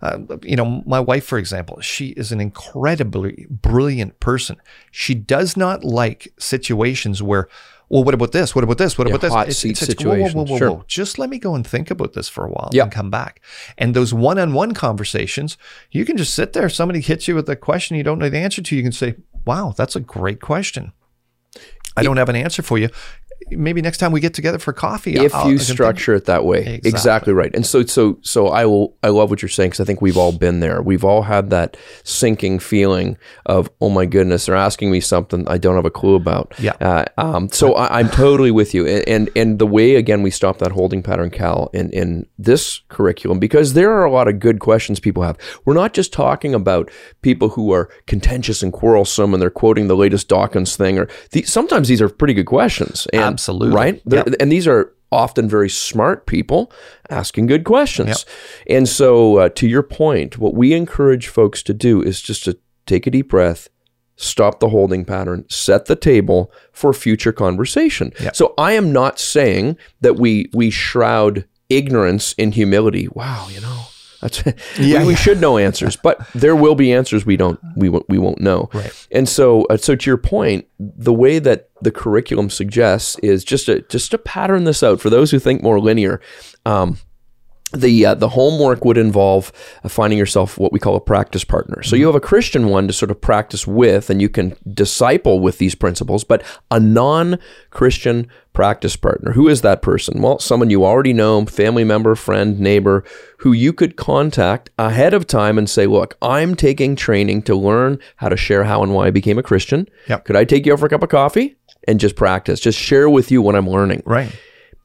[0.00, 4.56] Uh, you know, my wife, for example, she is an incredibly brilliant person.
[4.90, 7.48] She does not like situations where,
[7.88, 8.52] well, what about this?
[8.52, 8.98] What about this?
[8.98, 9.32] What yeah, about this?
[9.32, 10.70] Hot it's, seat it's, it's, whoa, whoa, whoa, whoa, sure.
[10.70, 10.84] whoa.
[10.88, 13.40] Just let me go and think about this for a while and come back.
[13.78, 15.56] And those one-on-one conversations,
[15.92, 16.68] you can just sit there.
[16.68, 18.76] Somebody hits you with a question you don't know the answer to.
[18.76, 20.92] You can say, "Wow, that's a great question."
[21.96, 22.88] I don't have an answer for you
[23.50, 26.44] maybe next time we get together for coffee if I'll, you structure think, it that
[26.44, 26.58] way.
[26.58, 26.88] Exactly.
[26.88, 27.32] exactly.
[27.32, 27.54] right.
[27.54, 30.16] And so so so i will i love what you're saying because i think we've
[30.16, 30.82] all been there.
[30.82, 35.58] We've all had that sinking feeling of oh my goodness they're asking me something i
[35.58, 36.54] don't have a clue about.
[36.58, 36.72] Yeah.
[36.80, 38.86] Uh, um, so I, am totally with you.
[38.86, 42.80] And, and, and the way again we stop that holding pattern cal in in this
[42.88, 45.38] curriculum because there are a lot of good questions people have.
[45.64, 46.90] We're not just talking about
[47.22, 51.42] people who are contentious and quarrelsome and they're quoting the latest dawkins thing or the,
[51.42, 53.06] sometimes these are pretty good questions.
[53.12, 53.74] And Absolutely.
[53.74, 54.02] Right?
[54.06, 54.28] Yep.
[54.40, 56.72] And these are often very smart people
[57.10, 58.08] asking good questions.
[58.08, 58.76] Yep.
[58.78, 62.58] And so, uh, to your point, what we encourage folks to do is just to
[62.86, 63.68] take a deep breath,
[64.16, 68.12] stop the holding pattern, set the table for future conversation.
[68.20, 68.34] Yep.
[68.34, 73.08] So, I am not saying that we we shroud ignorance in humility.
[73.12, 73.82] Wow, you know,
[74.22, 74.42] that's
[74.78, 78.08] yeah, we, we, should know answers, but there will be answers we don't we won't
[78.08, 78.70] we won't know.
[78.72, 79.08] Right.
[79.10, 83.66] And so uh, so to your point, the way that the curriculum suggests is just
[83.66, 86.20] to just to pattern this out for those who think more linear.
[86.64, 86.98] Um,
[87.72, 91.82] the uh, the homework would involve uh, finding yourself what we call a practice partner.
[91.82, 95.40] So you have a Christian one to sort of practice with, and you can disciple
[95.40, 96.24] with these principles.
[96.24, 100.20] But a non-Christian practice partner, who is that person?
[100.20, 103.04] Well, someone you already know, family member, friend, neighbor,
[103.38, 107.98] who you could contact ahead of time and say, "Look, I'm taking training to learn
[108.16, 109.88] how to share how and why I became a Christian.
[110.08, 110.24] Yep.
[110.26, 111.56] Could I take you out for a cup of coffee
[111.88, 112.60] and just practice?
[112.60, 114.30] Just share with you what I'm learning." Right.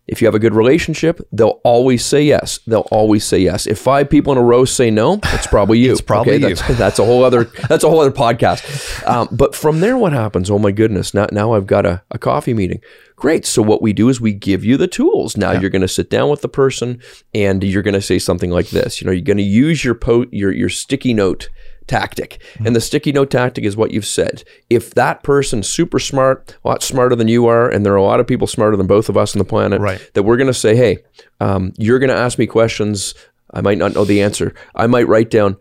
[0.08, 2.60] If you have a good relationship, they'll always say yes.
[2.66, 3.68] They'll always say yes.
[3.68, 5.92] If five people in a row say no, it's probably you.
[5.92, 6.50] it's probably okay?
[6.50, 6.56] you.
[6.56, 7.46] That's, that's, a whole other.
[7.68, 9.06] That's a whole other podcast.
[9.06, 10.50] Um, but from there, what happens?
[10.50, 11.14] Oh my goodness!
[11.14, 12.82] Now, now I've got a, a coffee meeting.
[13.18, 13.48] Great.
[13.48, 15.36] So what we do is we give you the tools.
[15.36, 15.62] Now yeah.
[15.62, 17.02] you're going to sit down with the person
[17.34, 19.02] and you're going to say something like this.
[19.02, 21.50] You know, you're going to use your po- your your sticky note
[21.88, 22.40] tactic.
[22.54, 22.68] Mm-hmm.
[22.68, 24.44] And the sticky note tactic is what you've said.
[24.70, 28.04] If that person's super smart, a lot smarter than you are, and there are a
[28.04, 30.12] lot of people smarter than both of us on the planet, right.
[30.14, 31.00] that we're going to say, hey,
[31.40, 33.16] um, you're going to ask me questions.
[33.52, 34.54] I might not know the answer.
[34.76, 35.58] I might write down,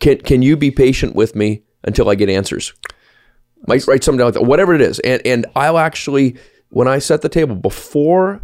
[0.00, 2.74] can, can you be patient with me until I get answers?
[3.66, 4.98] Might write something down like that, whatever it is.
[5.00, 6.36] And, and I'll actually,
[6.68, 8.42] when I set the table, before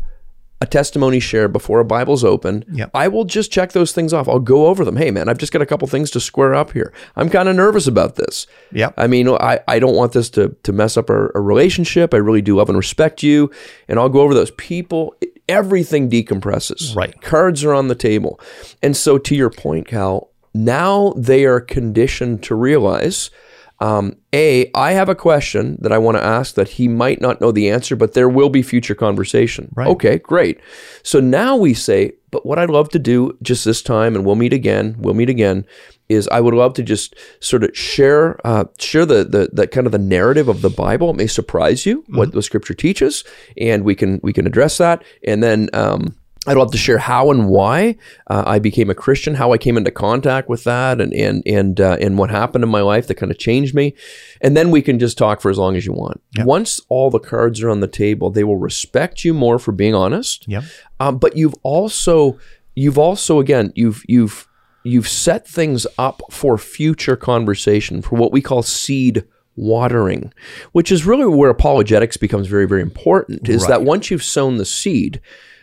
[0.63, 2.91] a testimony share before a Bible's open, Yep.
[2.93, 4.29] I will just check those things off.
[4.29, 4.97] I'll go over them.
[4.97, 6.93] Hey, man, I've just got a couple things to square up here.
[7.17, 8.47] I'm kind of nervous about this.
[8.73, 8.95] Yep.
[8.99, 12.13] I mean, I, I don't want this to, to mess up our, our relationship.
[12.13, 13.51] I really do love and respect you.
[13.89, 15.15] And I'll go over those people.
[15.49, 16.95] Everything decompresses.
[16.95, 17.19] Right.
[17.23, 18.39] Cards are on the table.
[18.83, 23.31] And so, to your point, Cal, now they are conditioned to realize
[23.81, 27.41] um, A, I have a question that I want to ask that he might not
[27.41, 29.73] know the answer, but there will be future conversation.
[29.75, 29.89] Right.
[29.89, 30.61] Okay, great.
[31.03, 34.37] So now we say, but what I'd love to do just this time, and we'll
[34.37, 35.67] meet again, we'll meet again,
[36.09, 39.87] is I would love to just sort of share uh, share the, the the kind
[39.87, 41.11] of the narrative of the Bible.
[41.11, 43.25] It may surprise you what the Scripture teaches,
[43.57, 45.71] and we can we can address that, and then.
[45.73, 47.97] Um, I'd love to share how and why
[48.29, 51.79] uh, I became a Christian, how I came into contact with that, and and and
[51.79, 53.95] uh, and what happened in my life that kind of changed me,
[54.41, 56.23] and then we can just talk for as long as you want.
[56.39, 59.95] Once all the cards are on the table, they will respect you more for being
[59.95, 60.49] honest.
[60.49, 60.65] Yep.
[60.99, 62.39] Um, but you've also
[62.75, 64.49] you've also again you've you've
[64.83, 69.25] you've set things up for future conversation for what we call seed
[69.57, 70.33] watering,
[70.73, 73.47] which is really where apologetics becomes very very important.
[73.47, 75.21] Is that once you've sown the seed,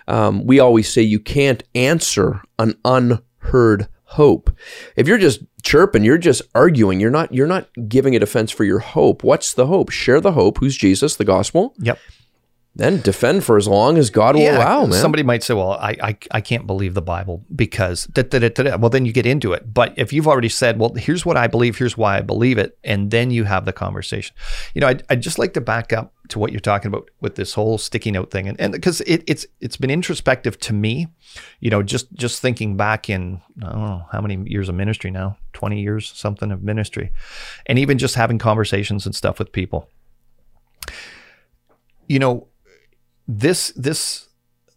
[0.07, 4.49] um, we always say you can't answer an unheard hope.
[4.95, 6.99] If you're just chirping, you're just arguing.
[6.99, 9.23] You're not you're not giving a defense for your hope.
[9.23, 9.89] What's the hope?
[9.89, 10.59] Share the hope.
[10.59, 11.15] Who's Jesus?
[11.15, 11.73] The gospel.
[11.79, 11.99] Yep.
[12.77, 15.01] Then defend for as long as God will allow, man.
[15.01, 18.49] Somebody might say, "Well, I, I I can't believe the Bible because da, da, da,
[18.49, 19.73] da, da." well, then you get into it.
[19.73, 22.77] But if you've already said, "Well, here's what I believe, here's why I believe it,"
[22.83, 24.35] and then you have the conversation.
[24.75, 27.33] You know, I'd, I'd just like to back up to what you're talking about with
[27.33, 31.07] this whole sticky note thing, and and because it, it's it's been introspective to me.
[31.59, 35.09] You know, just just thinking back in I don't know how many years of ministry
[35.09, 37.11] now, twenty years something of ministry,
[37.65, 39.89] and even just having conversations and stuff with people.
[42.07, 42.47] You know,
[43.27, 44.27] this this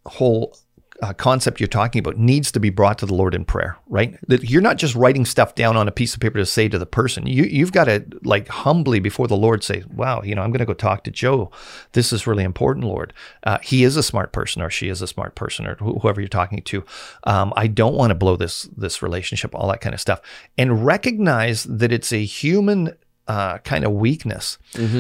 [0.07, 0.57] whole
[1.03, 4.19] uh, concept you're talking about needs to be brought to the Lord in prayer, right?
[4.29, 6.79] That you're not just writing stuff down on a piece of paper to say to
[6.79, 7.27] the person.
[7.27, 10.59] You you've got to like humbly before the Lord say, "Wow, you know, I'm going
[10.59, 11.51] to go talk to Joe.
[11.93, 13.15] This is really important, Lord.
[13.45, 16.21] Uh, he is a smart person, or she is a smart person, or wh- whoever
[16.21, 16.85] you're talking to.
[17.25, 20.21] Um, I don't want to blow this this relationship, all that kind of stuff,
[20.59, 22.95] and recognize that it's a human."
[23.29, 24.59] Uh, kind of weakness,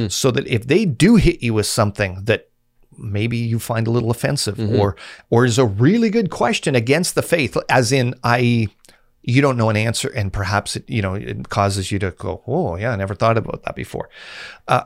[0.09, 2.50] so that if they do hit you with something that
[3.01, 4.97] maybe you find a little offensive or
[5.31, 8.69] or is a really good question against the faith as in i
[9.23, 12.43] you don't know an answer and perhaps it you know it causes you to go
[12.47, 14.09] oh yeah i never thought about that before
[14.69, 14.85] uh,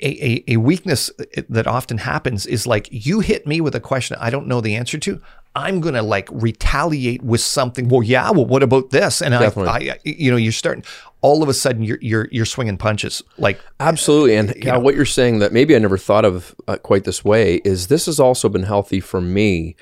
[0.00, 1.10] a, a, a weakness
[1.48, 4.74] that often happens is like you hit me with a question I don't know the
[4.74, 5.20] answer to.
[5.56, 7.88] I'm gonna like retaliate with something.
[7.88, 8.30] Well, yeah.
[8.32, 9.22] Well, what about this?
[9.22, 10.84] And I, I, you know, you're starting.
[11.24, 13.22] All of a sudden, you're you're you're swinging punches.
[13.38, 14.36] Like Absolutely.
[14.36, 17.62] And Cal, what you're saying that maybe I never thought of uh, quite this way
[17.64, 19.74] is this has also been healthy for me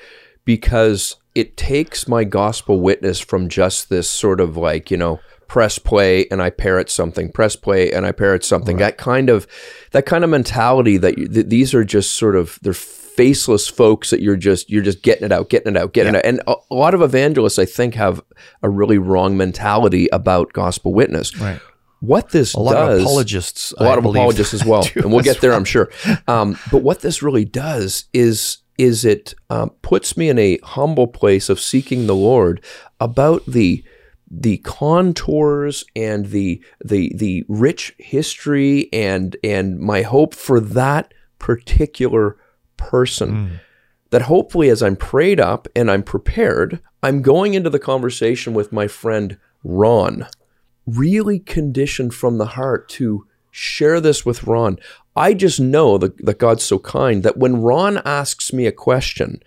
[0.45, 5.79] because it takes my gospel witness from just this sort of like, you know, press
[5.79, 8.77] play and I parrot something, press play and I parrot something.
[8.77, 9.47] That kind of
[9.91, 12.73] that kind of mentality that, you, that these are just sort of they're
[13.15, 16.17] faceless folks that you're just you're just getting it out, getting it out, getting it
[16.17, 16.25] out.
[16.25, 18.21] And a, a lot of evangelists I think have
[18.61, 21.37] a really wrong mentality about gospel witness.
[21.39, 21.59] Right.
[21.99, 23.73] What this a lot does, of apologists.
[23.77, 25.89] a lot I of apologists as well, and we'll get there, I'm sure.
[26.27, 31.07] Um, but what this really does is is it um, puts me in a humble
[31.07, 32.63] place of seeking the Lord
[32.99, 33.83] about the
[34.29, 42.37] the contours and the the the rich history and and my hope for that particular
[42.89, 43.55] person hmm.
[44.11, 48.71] that hopefully as I'm prayed up and I'm prepared, I'm going into the conversation with
[48.71, 50.27] my friend Ron,
[50.85, 54.77] really conditioned from the heart to share this with Ron.
[55.15, 59.41] I just know that, that God's so kind that when Ron asks me a question,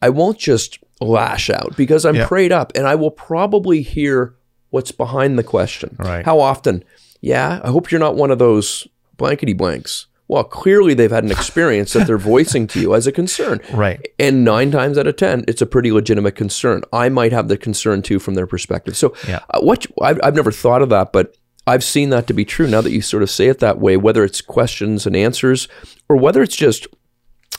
[0.00, 2.26] I won't just lash out because I'm Yeah.
[2.26, 4.34] prayed up and I will probably hear
[4.70, 5.96] what's behind the question.
[5.98, 6.24] Right.
[6.24, 6.84] How often?
[7.20, 10.06] Yeah, I hope you're not one of those blankety blanks.
[10.30, 13.60] Well, clearly they've had an experience that they're voicing to you as a concern.
[13.72, 14.06] Right.
[14.18, 16.82] And nine times out of 10, it's a pretty legitimate concern.
[16.92, 18.96] I might have the concern too from their perspective.
[18.96, 19.40] So, Yeah.
[19.50, 21.34] uh, what I've, I've never thought of that, but
[21.66, 23.96] I've seen that to be true now that you sort of say it that way,
[23.96, 25.66] whether it's questions and answers
[26.08, 26.86] or whether it's just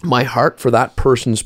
[0.01, 1.43] my heart for that person's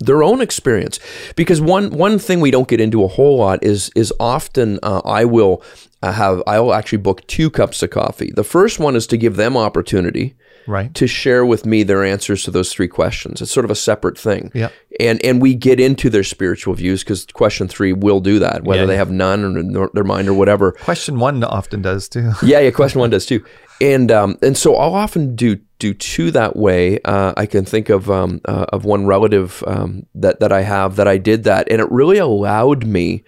[0.00, 1.00] their own experience
[1.34, 5.02] because one one thing we don't get into a whole lot is is often uh,
[5.04, 5.60] I will
[6.04, 8.30] uh, have I will actually book two cups of coffee.
[8.32, 10.36] The first one is to give them opportunity
[10.68, 10.94] Right.
[10.94, 13.40] to share with me their answers to those three questions.
[13.42, 14.52] It's sort of a separate thing.
[14.54, 14.68] Yeah.
[15.00, 18.82] And and we get into their spiritual views because question three will do that, whether
[18.82, 18.86] Yeah.
[18.86, 20.72] they have none or their mind or whatever.
[20.72, 22.32] Question one often does too.
[22.42, 22.70] Yeah, yeah.
[22.70, 23.42] Question one does too.
[23.80, 26.98] and um, and so I'll often do do two that way.
[27.04, 30.96] Uh, I can think of um, uh, of one relative um, that that I have
[30.96, 33.22] that I did that, and it really allowed me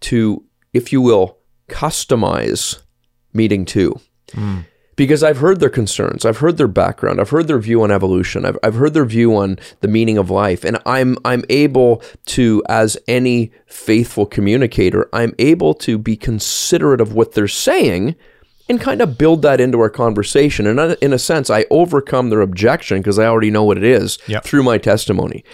[0.00, 2.80] to, if you will, customize
[3.32, 3.98] meeting two.
[4.96, 8.44] Because I've heard their concerns, I've heard their background, I've heard their view on evolution,
[8.44, 12.62] I've, I've heard their view on the meaning of life, and I'm I'm able to,
[12.68, 18.14] as any faithful communicator, I'm able to be considerate of what they're saying,
[18.68, 20.66] and kind of build that into our conversation.
[20.66, 24.18] And in a sense, I overcome their objection because I already know what it is
[24.26, 24.44] Yep.
[24.44, 25.44] through my testimony.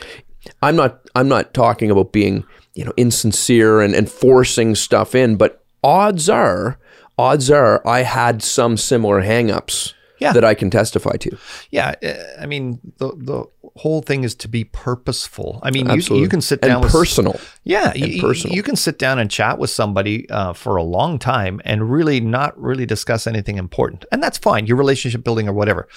[0.63, 5.37] I'm not I'm not talking about being you know insincere and, and forcing stuff in,
[5.37, 6.79] but odds are
[7.21, 10.33] odds are I had some similar hangups Yeah.
[10.35, 11.31] that I can testify to.
[11.71, 13.45] Yeah, uh, I mean the the
[13.83, 15.51] whole thing is to be purposeful.
[15.63, 17.35] I mean, you, you can sit And down with personal.
[17.65, 18.55] Yeah, you, you- personal.
[18.57, 22.21] you can sit down and chat with somebody uh, for a long time and really
[22.21, 24.67] not really discuss anything important, and that's fine.
[24.67, 25.89] Your relationship building or whatever,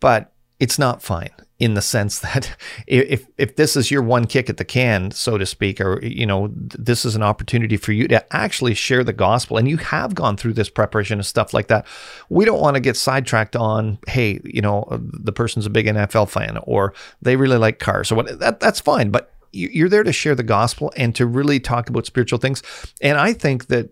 [0.00, 1.30] but it's not fine
[1.60, 2.56] in the sense that
[2.88, 6.26] if if this is your one kick at the can, so to speak, or you
[6.26, 10.14] know this is an opportunity for you to actually share the gospel, and you have
[10.14, 11.86] gone through this preparation and stuff like that.
[12.28, 15.86] We don't want to get sidetracked on, hey, you know, uh, the person's a big
[15.86, 18.40] NFL fan or they really like cars or what.
[18.40, 22.06] That that's fine, but you're there to share the gospel and to really talk about
[22.06, 22.62] spiritual things.
[23.00, 23.90] And I think that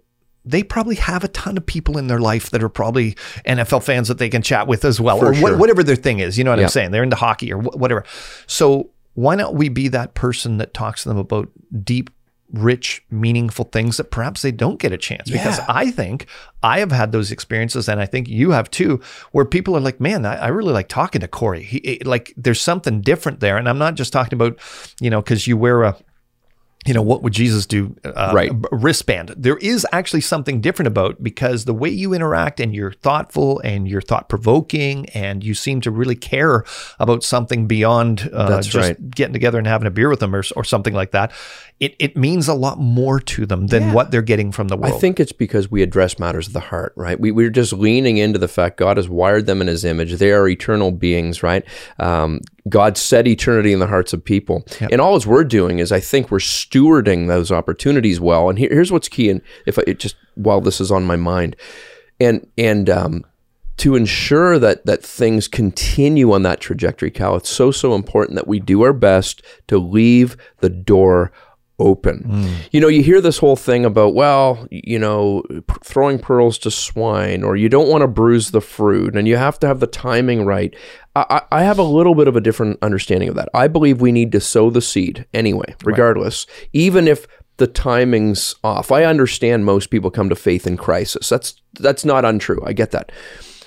[0.48, 3.14] they probably have a ton of people in their life that are probably
[3.46, 5.56] NFL fans that they can chat with as well, For or sure.
[5.56, 6.38] whatever their thing is.
[6.38, 6.64] You know what Yeah.
[6.66, 6.90] I'm saying?
[6.90, 8.04] They're into hockey or wh- whatever.
[8.46, 11.48] So why not we be that person that talks to them about
[11.84, 12.08] deep,
[12.52, 15.30] rich, meaningful things that perhaps they don't get a chance?
[15.30, 16.26] Because I think
[16.62, 19.00] I have had those experiences, and I think you have too,
[19.32, 21.62] where people are like, "Man, I, I really like talking to Corey.
[21.62, 24.58] He, it- like, there's something different there." And I'm not just talking about,
[25.00, 25.96] you know, because you wear a
[26.86, 27.96] you know, what would Jesus do?
[28.04, 28.52] Uh, Right.
[28.70, 29.34] wristband.
[29.36, 33.88] There is actually something different about because the way you interact and you're thoughtful and
[33.88, 36.64] you're thought provoking and you seem to really care
[36.98, 39.10] about something beyond uh, just right.
[39.10, 41.32] getting together and having a beer with them or, or something like that.
[41.80, 44.94] It, it means a lot more to them than what they're getting from the world.
[44.94, 47.18] I think it's because we address matters of the heart, right?
[47.18, 50.14] We, we're just leaning into the fact God has wired them in His image.
[50.14, 51.64] They are eternal beings, right?
[52.00, 55.92] Um, God set eternity in the hearts of people, and all as we're doing is,
[55.92, 58.48] I think, we're stewarding those opportunities well.
[58.48, 61.16] And here, here's what's key, and if I it just while this is on my
[61.16, 61.56] mind,
[62.20, 63.24] and and um,
[63.78, 68.48] to ensure that that things continue on that trajectory, Cal, it's so so important that
[68.48, 71.32] we do our best to leave the door
[71.78, 72.24] open.
[72.28, 72.68] Mm.
[72.72, 75.42] You know, you hear this whole thing about, well, you know,
[75.84, 79.58] throwing pearls to swine, or you don't want to bruise the fruit, and you have
[79.60, 80.74] to have the timing right.
[81.14, 83.48] I, I I have a little bit of a different understanding of that.
[83.54, 87.26] I believe we need to sow the seed anyway, regardless, even if
[87.58, 88.90] the timing's off.
[88.90, 91.28] I understand most people come to faith in crisis.
[91.28, 92.62] That's that's not untrue.
[92.64, 93.12] I get that,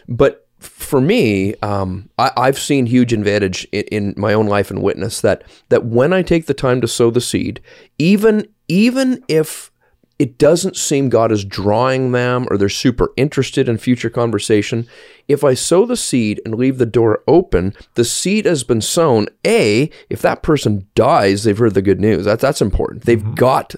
[0.07, 4.81] but for me, um, I, I've seen huge advantage in, in my own life and
[4.81, 7.61] witness that that when I take the time to sow the seed,
[7.97, 9.71] even even if
[10.19, 14.87] it doesn't seem God is drawing them or they're super interested in future conversation,
[15.27, 19.25] if I sow the seed and leave the door open, the seed has been sown.
[19.47, 22.25] A, if that person dies, they've heard the good news.
[22.25, 23.05] That, that's important.
[23.05, 23.73] They've got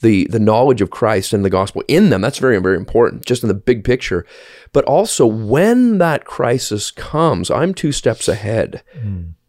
[0.00, 2.20] the the knowledge of Christ and the gospel in them.
[2.20, 4.26] That's very very important, just in the big picture.
[4.72, 8.82] But also when that crisis comes, I'm two steps ahead.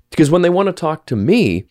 [0.10, 1.68] Because when they want to talk to me,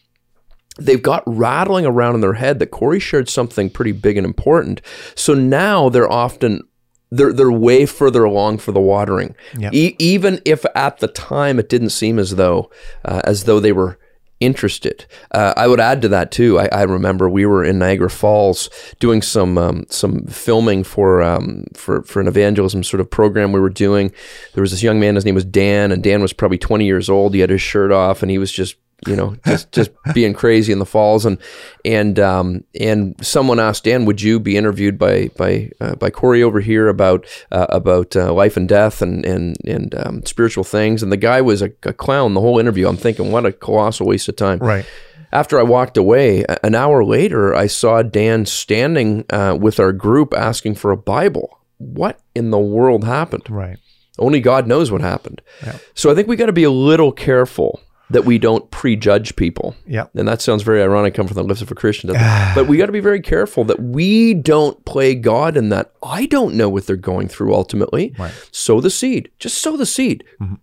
[0.78, 4.81] they've got rattling around in their head that Corey shared something pretty big and important.
[5.14, 6.62] So now they're often
[7.11, 9.35] they're they're way further along for the watering.
[9.59, 9.70] Yeah.
[9.72, 12.70] E- even if at the time it didn't seem as though
[13.05, 13.99] uh, as though they were
[14.41, 15.07] interested.
[15.30, 16.59] Uh, I would add to that too.
[16.59, 21.66] I, I remember we were in Niagara Falls doing some um, some filming for um,
[21.74, 24.12] for for an evangelism sort of program we were doing.
[24.55, 25.14] There was this young man.
[25.14, 27.34] His name was Dan, and Dan was probably twenty years old.
[27.34, 28.76] He had his shirt off, and he was just
[29.07, 31.39] you know just just being crazy in the falls and
[31.85, 36.43] and um, and someone asked Dan would you be interviewed by by uh, by Corey
[36.43, 41.03] over here about uh, about uh, life and death and and and um, spiritual things
[41.03, 44.07] and the guy was a, a clown the whole interview I'm thinking what a colossal
[44.07, 44.87] waste of time right.
[45.33, 50.35] after I walked away, an hour later, I saw Dan standing uh, with our group
[50.35, 51.59] asking for a Bible.
[51.79, 53.49] What in the world happened?
[53.49, 53.79] Right.
[54.19, 55.41] Only God knows what happened.
[55.65, 55.79] Yeah.
[55.95, 57.81] So I think we got to be a little careful
[58.11, 59.75] that we don't prejudge people.
[59.87, 60.07] Yeah.
[60.15, 62.13] And that sounds very ironic coming from the lips of a Christian,
[62.55, 66.27] but we got to be very careful that we don't play God in that I
[66.27, 68.15] don't know what they're going through ultimately.
[68.19, 68.33] Right.
[68.53, 69.31] Sow the seed.
[69.39, 70.25] Just sow the seed.
[70.41, 70.55] Mm-hmm.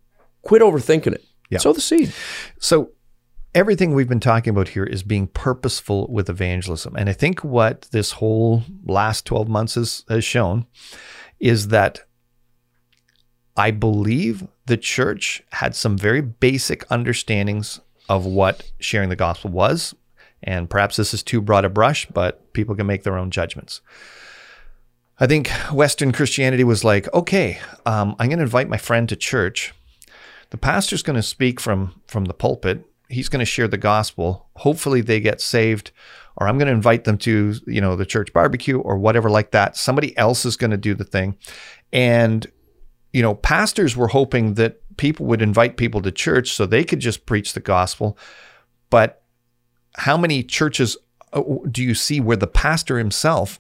[0.42, 1.26] Quit overthinking it.
[1.50, 1.60] Yeah.
[1.60, 2.14] Sow the seed.
[2.60, 2.92] So
[3.56, 6.96] everything we've been talking about here is being purposeful with evangelism.
[6.96, 10.66] And I think what this whole last 12 months has, has shown
[11.40, 12.02] is that
[13.56, 19.96] I believe the church had some very basic understandings of what sharing the gospel was.
[20.44, 23.82] And perhaps this is too broad a brush, but people can make their own judgments.
[25.20, 29.16] I think Western Christianity was like, okay, um, I'm going to invite my friend to
[29.16, 29.74] church.
[30.52, 32.86] The pastor's going to speak from from the pulpit.
[33.10, 34.48] He's going to share the gospel.
[34.58, 35.92] Hopefully, they get saved,
[36.36, 39.52] or I'm going to invite them to you know the church barbecue or whatever like
[39.52, 39.76] that.
[39.76, 41.38] Somebody else is going to do the thing,
[41.92, 42.46] and
[43.14, 47.00] you know, pastors were hoping that people would invite people to church so they could
[47.00, 48.18] just preach the gospel.
[48.90, 49.24] But
[49.96, 50.98] how many churches
[51.34, 53.60] uh, do you see where the pastor himself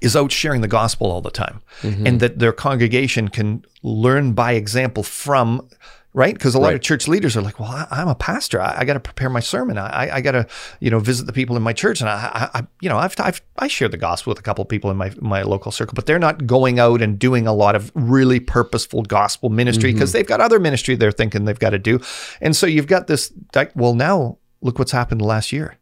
[0.00, 2.06] is out sharing the gospel all the time mm-hmm.
[2.06, 5.68] and that their congregation can learn by example from
[6.14, 6.74] right because a lot right.
[6.74, 9.30] of church leaders are like well I, am a pastor i, I got to prepare
[9.30, 10.46] my sermon i, I got to
[10.80, 13.40] you know visit the people in my church and i, I you know I've, I've
[13.58, 16.06] i share the gospel with a couple of people in my my local circle but
[16.06, 20.18] they're not going out and doing a lot of really purposeful gospel ministry because mm-hmm.
[20.18, 22.00] they've got other ministry they're thinking they've got to do
[22.40, 23.32] and so you've got this
[23.74, 25.78] well now look what's happened last year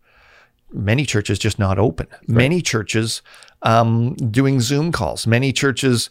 [0.72, 2.06] many churches just not open.
[2.10, 2.28] Right.
[2.28, 3.22] Many churches
[3.62, 5.26] um, doing Zoom calls.
[5.26, 6.10] Many churches.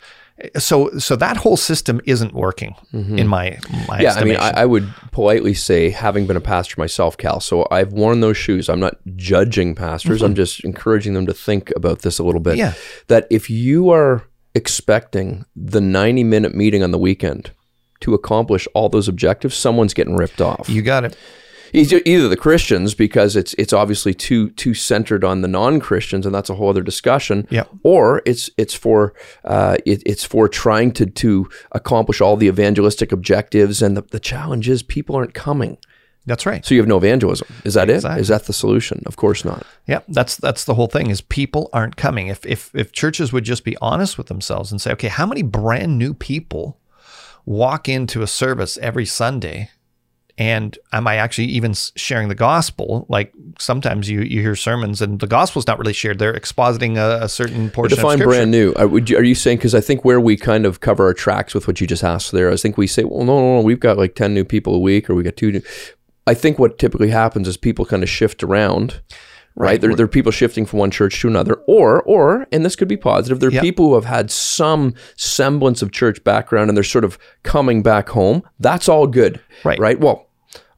[0.57, 3.19] So so that whole system isn't working mm-hmm.
[3.19, 4.09] in my my yeah.
[4.09, 4.17] Estimation.
[4.17, 7.39] I mean, I, I, would politely say, having been a pastor myself, Cal.
[7.39, 8.69] So I've worn those shoes.
[8.69, 10.17] I'm not judging pastors.
[10.17, 10.25] Mm-hmm.
[10.25, 12.57] I'm just encouraging them to think about this a little bit.
[12.57, 12.73] Yeah.
[13.07, 14.23] That if you are
[14.55, 17.51] expecting the 90 minute meeting on the weekend
[18.01, 20.69] to accomplish all those objectives, someone's getting ripped off.
[20.69, 21.17] You got it
[21.73, 26.33] either the Christians because it's it's obviously too too centered on the non Christians and
[26.33, 27.47] that's a whole other discussion.
[27.49, 27.65] Yeah.
[27.83, 29.13] Or it's it's for
[29.43, 34.19] uh, it, it's for trying to to accomplish all the evangelistic objectives and the, the
[34.19, 35.77] challenge is people aren't coming.
[36.25, 36.63] That's right.
[36.63, 37.47] So you have no evangelism.
[37.63, 38.19] Is that exactly.
[38.19, 38.21] it?
[38.21, 39.01] Is that the solution?
[39.07, 39.65] Of course not.
[39.87, 41.09] Yeah, that's that's the whole thing.
[41.09, 42.27] Is people aren't coming.
[42.27, 45.41] If if if churches would just be honest with themselves and say, okay, how many
[45.41, 46.79] brand new people
[47.45, 49.71] walk into a service every Sunday
[50.39, 53.05] and am I actually even sharing the gospel?
[53.09, 56.17] Like sometimes you, you hear sermons and the gospel's not really shared.
[56.17, 57.97] They're expositing a, a certain portion.
[57.97, 58.73] Define brand new.
[58.77, 61.53] Are, you, are you saying because I think where we kind of cover our tracks
[61.53, 63.81] with what you just asked there, I think we say, well, no, no, no, we've
[63.81, 65.51] got like ten new people a week, or we got two.
[65.51, 65.61] New.
[66.25, 69.01] I think what typically happens is people kind of shift around
[69.55, 69.71] right?
[69.71, 69.81] right?
[69.81, 72.87] There, there, are people shifting from one church to another, or, or, and this could
[72.87, 73.39] be positive.
[73.41, 73.61] There are yep.
[73.61, 78.09] people who have had some semblance of church background and they're sort of coming back
[78.09, 78.43] home.
[78.59, 79.77] That's all good, right?
[79.77, 79.99] Right.
[79.99, 80.28] Well,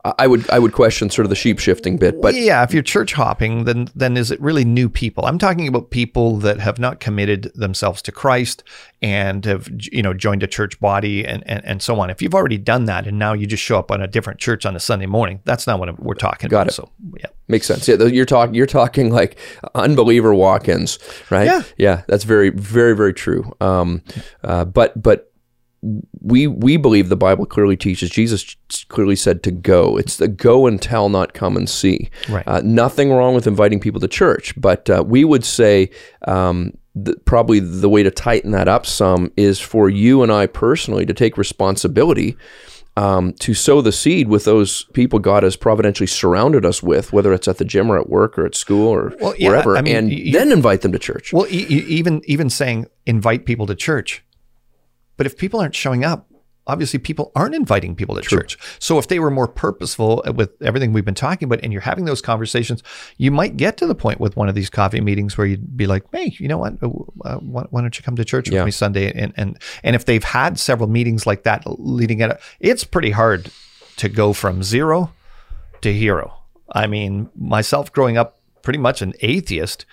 [0.03, 2.81] I would I would question sort of the sheep shifting bit, but yeah, if you're
[2.81, 5.25] church hopping, then then is it really new people?
[5.25, 8.63] I'm talking about people that have not committed themselves to Christ
[9.03, 12.09] and have you know joined a church body and and, and so on.
[12.09, 14.65] If you've already done that and now you just show up on a different church
[14.65, 16.67] on a Sunday morning, that's not what we're talking Got about.
[16.69, 16.73] It.
[16.73, 16.89] So
[17.19, 17.87] yeah, makes sense.
[17.87, 19.37] Yeah, you're talking you're talking like
[19.75, 20.97] unbeliever walk-ins,
[21.29, 21.45] right?
[21.45, 23.55] Yeah, yeah, that's very very very true.
[23.61, 24.01] Um,
[24.43, 25.30] uh, but but
[26.21, 28.09] we we believe the Bible clearly teaches.
[28.09, 28.55] Jesus
[28.89, 29.97] clearly said to go.
[29.97, 32.09] It's the go and tell, not come and see.
[32.29, 32.47] Right.
[32.47, 35.89] Uh, nothing wrong with inviting people to church, but uh, we would say
[36.27, 36.77] um,
[37.25, 41.13] probably the way to tighten that up some is for you and I personally to
[41.13, 42.37] take responsibility.
[42.97, 47.31] Um, to sow the seed with those people God has providentially surrounded us with, whether
[47.31, 49.81] it's at the gym or at work or at school or well, yeah, wherever, I
[49.81, 51.31] mean, and you, then invite them to church.
[51.31, 54.25] Well, even even saying invite people to church,
[55.21, 56.31] but if people aren't showing up,
[56.65, 58.39] obviously people aren't inviting people to True.
[58.39, 58.57] church.
[58.79, 62.05] So if they were more purposeful with everything we've been talking about and you're having
[62.05, 62.81] those conversations,
[63.19, 65.85] you might get to the point with one of these coffee meetings where you'd be
[65.85, 66.73] like, "Hey, you know what?
[66.81, 68.65] Uh, why, don't you come to church with yeah.
[68.65, 72.83] me Sunday?" And and and if they've had several meetings like that leading it, it's
[72.83, 73.51] pretty hard
[73.97, 75.13] to go from zero
[75.81, 76.33] to hero.
[76.73, 79.85] I mean, myself growing up pretty much an atheist,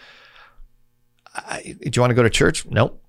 [1.35, 2.65] I, do you want to go to church?
[2.65, 3.05] Nope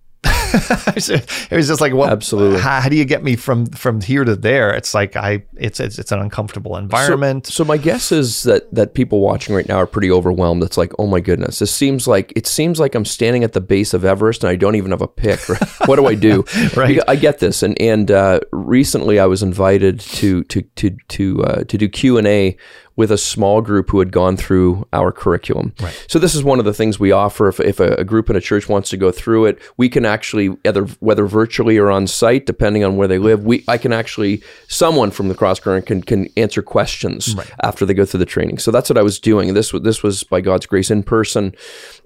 [0.95, 2.11] it was just like, what?
[2.11, 2.59] Absolutely.
[2.59, 4.73] How, how, do you get me from from here to there?
[4.73, 7.47] It's like I, it's it's, it's an uncomfortable environment.
[7.47, 10.63] So, so, my guess is that that people watching right now are pretty overwhelmed.
[10.63, 13.61] It's like, oh my goodness, this seems like it seems like I'm standing at the
[13.61, 15.39] base of Everest and I don't even have a pick.
[15.85, 16.43] what do I do?
[16.75, 16.99] right.
[17.07, 21.63] I get this, and and uh, recently I was invited to to to to uh,
[21.63, 22.57] to do Q and A
[22.99, 25.73] with a small group who had gone through our curriculum.
[25.79, 26.05] Right.
[26.09, 27.47] So this is one of the things we offer.
[27.47, 30.03] If, if a, a, group in a church wants to go through it, we can
[30.03, 33.93] actually either whether virtually or on site, depending on where they live, we I can
[33.93, 37.49] actually someone from the cross current can can answer questions right.
[37.63, 38.57] after they go through the training.
[38.57, 39.53] So that's what I was doing.
[39.53, 41.55] This this was by God's grace in person,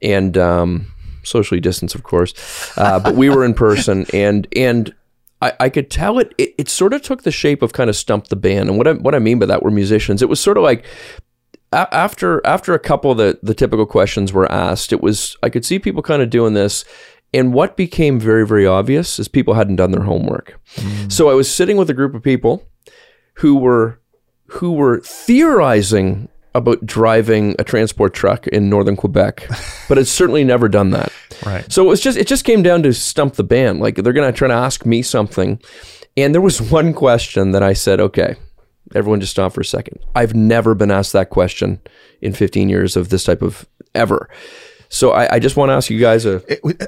[0.03, 0.37] and.
[0.37, 0.93] Um,
[1.25, 2.33] socially distance, of course,
[2.77, 4.93] uh, but we were in person, and and
[5.43, 7.95] I, I could tell it, it, it sort of took the shape of kind of
[7.95, 8.69] stump the band.
[8.69, 10.21] And what I, what I mean by that were musicians.
[10.21, 10.85] It was sort of like
[11.71, 15.65] after after a couple of the, the typical questions were asked, it was I could
[15.65, 16.85] see people kind of doing this
[17.33, 20.59] And what became very, very obvious is people hadn't done their homework.
[20.75, 21.11] Mm.
[21.11, 22.69] So I was sitting with a group of people
[23.35, 23.99] who were
[24.47, 29.47] who were theorizing about driving a transport truck in northern Quebec,
[29.89, 31.11] but it's certainly never done that.
[31.45, 31.71] Right.
[31.71, 33.79] So it was just it just came down to stump the band.
[33.79, 35.59] Like they're gonna try to ask me something.
[36.15, 38.35] And there was one question that I said, okay,
[38.93, 39.99] everyone just stop for a second.
[40.15, 41.79] I've never been asked that question
[42.21, 44.29] in 15 years of this type of ever.
[44.89, 46.35] So I, I just want to ask you guys a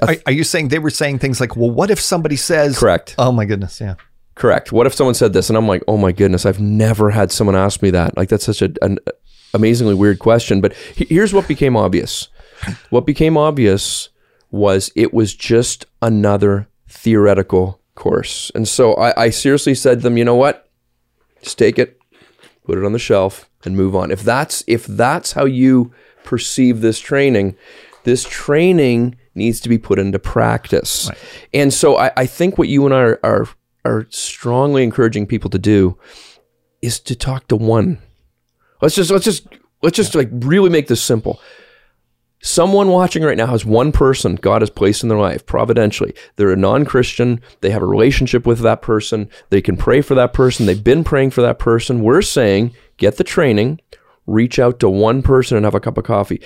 [0.06, 3.16] Are, are you saying they were saying things like, well, what if somebody says, correct.
[3.18, 3.80] Oh my goodness.
[3.80, 3.96] Yeah.
[4.36, 4.70] Correct.
[4.70, 7.56] What if someone said this and I'm like, oh my goodness, I've never had someone
[7.56, 8.16] ask me that.
[8.16, 8.98] Like that's such a, an
[9.54, 10.60] amazingly weird question.
[10.60, 12.28] But here's what became obvious.
[12.90, 14.08] What became obvious
[14.50, 18.50] was it was just another theoretical course.
[18.54, 20.68] And so I, I seriously said to them, you know what?
[21.42, 22.00] Just take it,
[22.64, 24.10] put it on the shelf, and move on.
[24.10, 25.92] If that's if that's how you
[26.24, 27.56] perceive this training,
[28.04, 31.10] this training needs to be put into practice.
[31.52, 33.48] And so I, I think what you and I are, are
[33.84, 35.96] are strongly encouraging people to do
[36.82, 37.98] is to talk to one.
[38.80, 39.46] Let's just let's just
[39.82, 41.40] let's just like really make this simple.
[42.40, 46.14] Someone watching right now has one person God has placed in their life providentially.
[46.36, 47.40] They're a non Christian.
[47.60, 49.30] They have a relationship with that person.
[49.50, 50.66] They can pray for that person.
[50.66, 52.02] They've been praying for that person.
[52.02, 53.80] We're saying get the training,
[54.26, 56.40] reach out to one person and have a cup of coffee.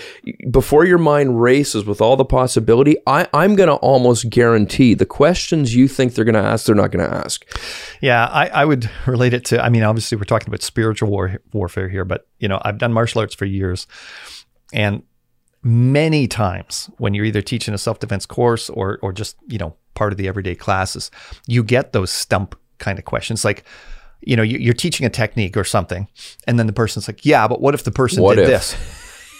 [0.50, 5.06] Before your mind races with all the possibility, I, I'm going to almost guarantee the
[5.06, 7.44] questions you think they're going to ask, they're not going to ask.
[8.00, 9.64] Yeah, I, I would relate it to.
[9.64, 12.92] I mean, obviously, we're talking about spiritual war, warfare here, but you know, I've done
[12.92, 13.86] martial arts for years,
[14.72, 15.02] and
[15.62, 19.76] many times when you're either teaching a self defense course or or just you know
[19.94, 21.10] part of the everyday classes,
[21.46, 23.64] you get those stump kind of questions like.
[24.22, 26.08] You know, you- you're teaching a technique or something,
[26.46, 28.48] and then the person's like, "Yeah, but what if the person What did if?
[28.50, 28.76] this?"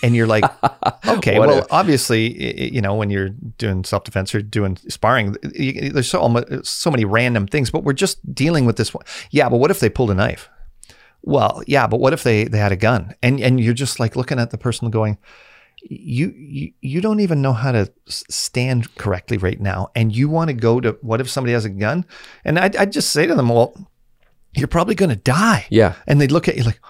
[0.02, 0.44] And you're like,
[1.06, 1.66] "Okay, well, if?
[1.70, 3.28] obviously, you know, when you're
[3.58, 8.18] doing self defense or doing sparring, there's so so many random things, but we're just
[8.34, 9.04] dealing with this one.
[9.30, 10.48] Yeah, but what if they pulled a knife?
[11.22, 13.14] Well, yeah, but what if they they had a gun?
[13.22, 15.18] And and you're just like looking at the person going,
[15.82, 20.48] you you, you don't even know how to stand correctly right now, and you want
[20.48, 22.06] to go to what if somebody has a gun?
[22.44, 23.74] And I I just say to them, well,
[24.54, 25.66] you're probably going to die.
[25.70, 25.94] Yeah.
[26.06, 26.80] And they look at you like,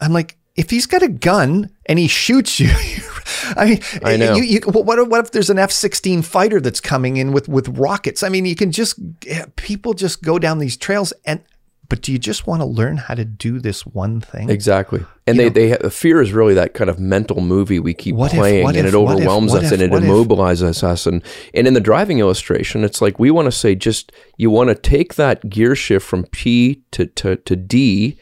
[0.00, 2.70] I'm like, if he's got a gun and he shoots you,
[3.56, 4.34] I mean, I know.
[4.36, 7.68] You, you, what, if- what if there's an F-16 fighter that's coming in with with
[7.76, 8.22] rockets?
[8.22, 11.40] I mean, you can just eh, people just go down these trails, and
[11.88, 14.48] but do you just want to learn how to do this one thing?
[14.50, 15.04] Exactly.
[15.26, 18.64] And they, they fear is really that kind of mental movie we keep if- playing
[18.64, 20.02] what and if- it what if- overwhelms what us if- and it if?
[20.02, 21.06] immobilizes us.
[21.06, 21.22] And,
[21.52, 24.74] and in the driving illustration, it's like we want to say just you want to
[24.74, 28.16] take that gear shift from P to, to, to D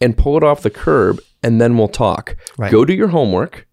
[0.00, 2.36] and pull it off the curb and then we'll talk.
[2.58, 2.70] Right.
[2.70, 3.66] Go do your homework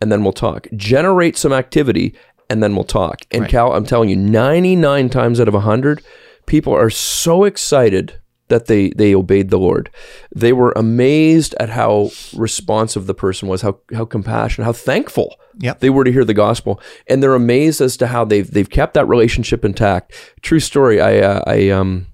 [0.00, 0.66] and then we'll talk.
[0.76, 2.14] Generate some activity
[2.50, 3.20] and then we'll talk.
[3.30, 3.50] And Right.
[3.50, 6.02] Cal, I'm telling you, 99 times out of 100,
[6.46, 9.90] people are so excited that they they obeyed the Lord.
[10.34, 15.80] They were amazed at how responsive the person was, how how compassionate, how thankful Yep.
[15.80, 18.94] they were to hear the gospel, and they're amazed as to how they've they've kept
[18.94, 20.12] that relationship intact.
[20.42, 21.00] True story.
[21.00, 22.06] I uh, I um.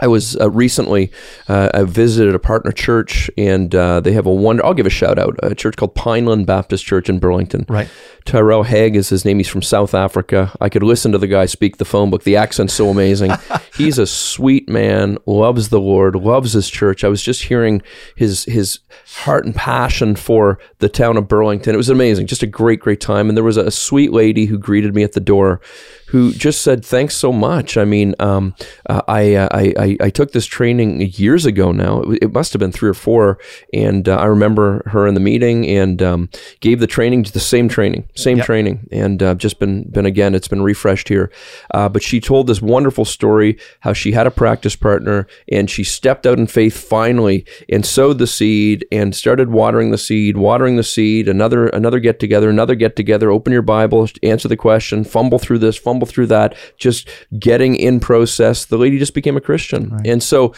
[0.00, 1.10] I was uh, recently,
[1.48, 4.64] uh, I visited a partner church, and uh, they have a wonder.
[4.64, 5.38] I'll give a shout out.
[5.42, 7.64] A church called Pineland Baptist Church in Burlington.
[7.68, 7.88] Right.
[8.26, 9.38] Tyrell Haig is his name.
[9.38, 10.52] He's from South Africa.
[10.60, 12.24] I could listen to the guy speak the phone book.
[12.24, 13.32] The accent's so amazing.
[13.76, 17.04] He's a sweet man, loves the Lord, loves his church.
[17.04, 17.82] I was just hearing
[18.16, 18.80] his his
[19.18, 21.74] heart and passion for the town of Burlington.
[21.74, 22.26] It was amazing.
[22.26, 23.28] Just a great, great time.
[23.28, 25.60] And there was a sweet lady who greeted me at the door
[26.08, 27.76] who just said, Thanks so much.
[27.76, 28.54] I mean, um,
[28.88, 32.02] uh, I, uh, I, I, I took this training years ago now.
[32.02, 33.38] It, it must have been three or four.
[33.72, 36.30] And uh, I remember her in the meeting and um,
[36.60, 38.88] gave the training, to the same training, same training.
[38.92, 41.30] And uh, just been, been again, it's been refreshed here.
[41.72, 45.84] Uh, but she told this wonderful story how she had a practice partner and she
[45.84, 50.76] stepped out in faith finally and sowed the seed and started watering the seed, watering
[50.76, 55.04] the seed, another, another get together, another get together, open your Bible, answer the question,
[55.04, 58.66] fumble through this, fumble through that, just getting in process.
[58.66, 59.88] The lady just became a Christian.
[60.04, 60.52] And so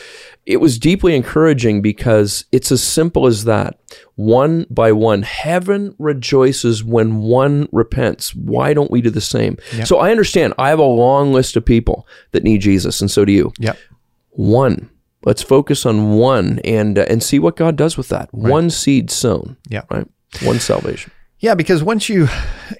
[0.47, 3.79] it was deeply encouraging because it's as simple as that.
[4.17, 8.35] One by one, heaven rejoices when one repents.
[8.35, 9.59] Why don't we do the same?
[9.85, 10.55] So I understand.
[10.59, 13.53] I have a long list of people that need Jesus, and so do you.
[13.61, 13.79] Yep.
[14.31, 14.91] One.
[15.25, 18.33] Let's focus on one and uh, and see what God does with that.
[18.33, 19.57] One seed sown.
[19.69, 19.83] Yeah.
[19.91, 20.07] Right.
[20.43, 21.11] One salvation.
[21.41, 22.29] Yeah, because once you,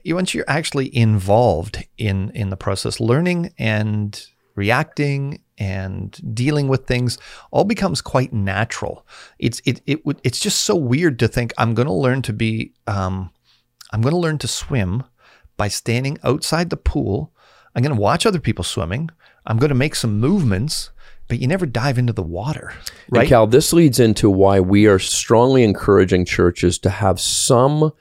[0.03, 4.21] you once you're actually involved in in the process, learning and
[4.55, 7.19] reacting and dealing with things
[7.51, 9.07] all becomes quite natural.
[9.39, 12.33] It's it it would it's just so weird to think I'm going to learn to
[12.33, 13.31] be um,
[13.93, 15.05] I'm going to learn to swim,
[15.59, 17.35] by standing outside the pool.
[17.75, 19.11] I'm going to watch other people swimming.
[19.45, 20.91] I'm going to make some movements,
[21.27, 22.73] but you never dive into the water,
[23.11, 23.21] right?
[23.21, 27.93] And Cal, this leads into why we are strongly encouraging churches to have some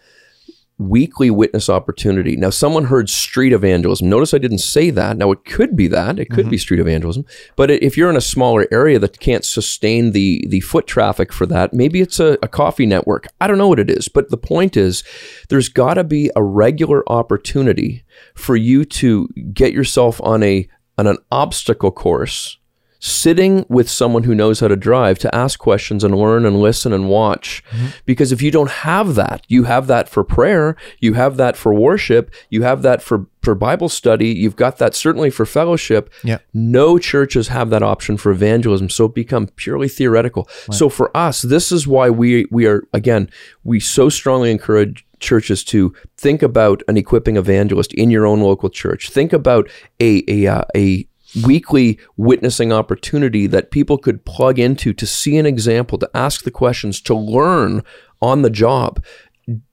[0.79, 2.35] weekly witness opportunity.
[2.35, 4.09] Now, someone heard street evangelism.
[4.09, 5.17] Notice I didn't say that.
[5.17, 6.19] Now, it could be that.
[6.19, 6.49] It could Mm-hmm.
[6.51, 7.25] be street evangelism.
[7.55, 11.47] But if you're in a smaller area that can't sustain the, the foot traffic for
[11.47, 13.27] that, maybe it's a, a coffee network.
[13.41, 14.07] I don't know what it is.
[14.07, 15.03] But the point is,
[15.49, 18.03] there's got to be a regular opportunity
[18.35, 20.67] for you to get yourself on a
[20.99, 22.56] on an obstacle course
[22.99, 26.93] sitting with someone who knows how to drive to ask questions and learn and listen
[26.93, 27.63] and watch.
[28.05, 31.73] Because if you don't have that, you have that for prayer, you have that for
[31.73, 36.11] worship, you have that for, for Bible study, you've got that certainly for fellowship.
[36.23, 36.39] Yeah.
[36.53, 40.49] No churches have that option for evangelism, so it become purely theoretical.
[40.71, 43.29] So for us, this is why we we are again,
[43.63, 48.69] we so strongly encourage churches to think about an equipping evangelist in your own local
[48.69, 49.09] church.
[49.09, 49.69] Think about
[49.99, 51.07] a a uh, a
[51.45, 56.51] weekly witnessing opportunity that people could plug into to see an example, to ask the
[56.51, 57.83] questions, to learn
[58.21, 59.03] on the job.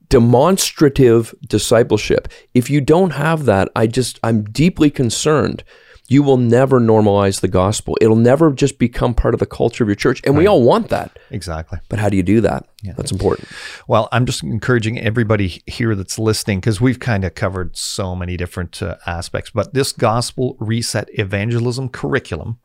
[0.08, 2.28] Demonstrative discipleship.
[2.52, 5.64] If you don't have that, I just, I'm deeply concerned.
[6.06, 7.96] You will never normalize the gospel.
[8.00, 10.20] It'll never just become part of the culture of your church.
[10.24, 11.18] And we all want that.
[11.30, 11.78] Exactly.
[11.88, 12.68] But how do you do that?
[12.92, 13.48] That's important.
[13.88, 18.36] Well, I'm just encouraging everybody here that's listening because we've kind of covered so many
[18.36, 19.50] different uh, aspects.
[19.50, 22.58] But this gospel reset evangelism curriculum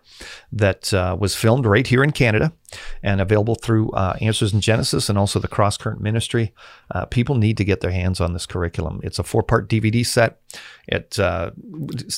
[0.51, 2.51] that uh, was filmed right here in Canada
[3.01, 6.53] and available through uh, Answers in Genesis and also the Cross Current Ministry,
[6.91, 8.99] uh, people need to get their hands on this curriculum.
[9.03, 10.41] It's a four part DVD set.
[10.87, 11.51] It uh,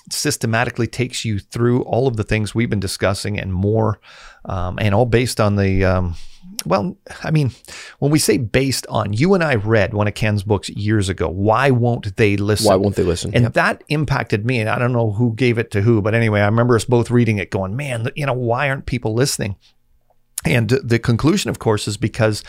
[0.10, 4.00] systematically takes you through all of the things we've been discussing and more,
[4.46, 5.86] um, and all based on the.
[5.86, 6.16] Um,
[6.66, 7.52] well, I mean,
[8.00, 11.30] when we say based on, you and I read one of Ken's books years ago.
[11.30, 12.68] Why won't they listen?
[12.68, 13.34] Why won't they listen?
[13.34, 13.54] And Yep.
[13.54, 14.60] that impacted me.
[14.60, 17.10] And I don't know who gave it to who, but anyway, I remember us both
[17.12, 19.56] reading it going, man, you know, why aren't people listening?
[20.44, 22.44] And the conclusion, of course, is because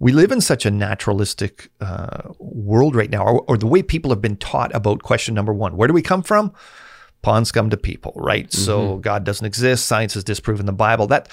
[0.00, 4.10] we live in such a naturalistic uh, world right now, or, or the way people
[4.10, 6.52] have been taught about question number one where do we come from?
[7.22, 8.52] Pawns come to people, right?
[8.52, 9.86] So God doesn't exist.
[9.86, 11.08] Science has disproven the Bible.
[11.08, 11.28] That,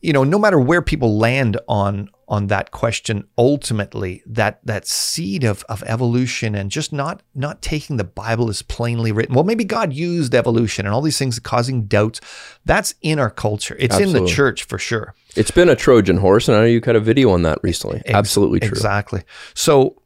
[0.00, 5.44] you know, no matter where people land on on that question, ultimately, that that seed
[5.44, 9.34] of of evolution and just not not taking the Bible as plainly written.
[9.34, 12.20] Well, maybe God used evolution and all these things causing doubts.
[12.64, 13.76] That's in our culture.
[13.78, 15.14] It's in the church for sure.
[15.36, 18.02] It's been a Trojan horse, and I know you cut a video on that recently.
[18.06, 18.68] Absolutely true.
[18.68, 19.22] Exactly.
[19.54, 20.01] So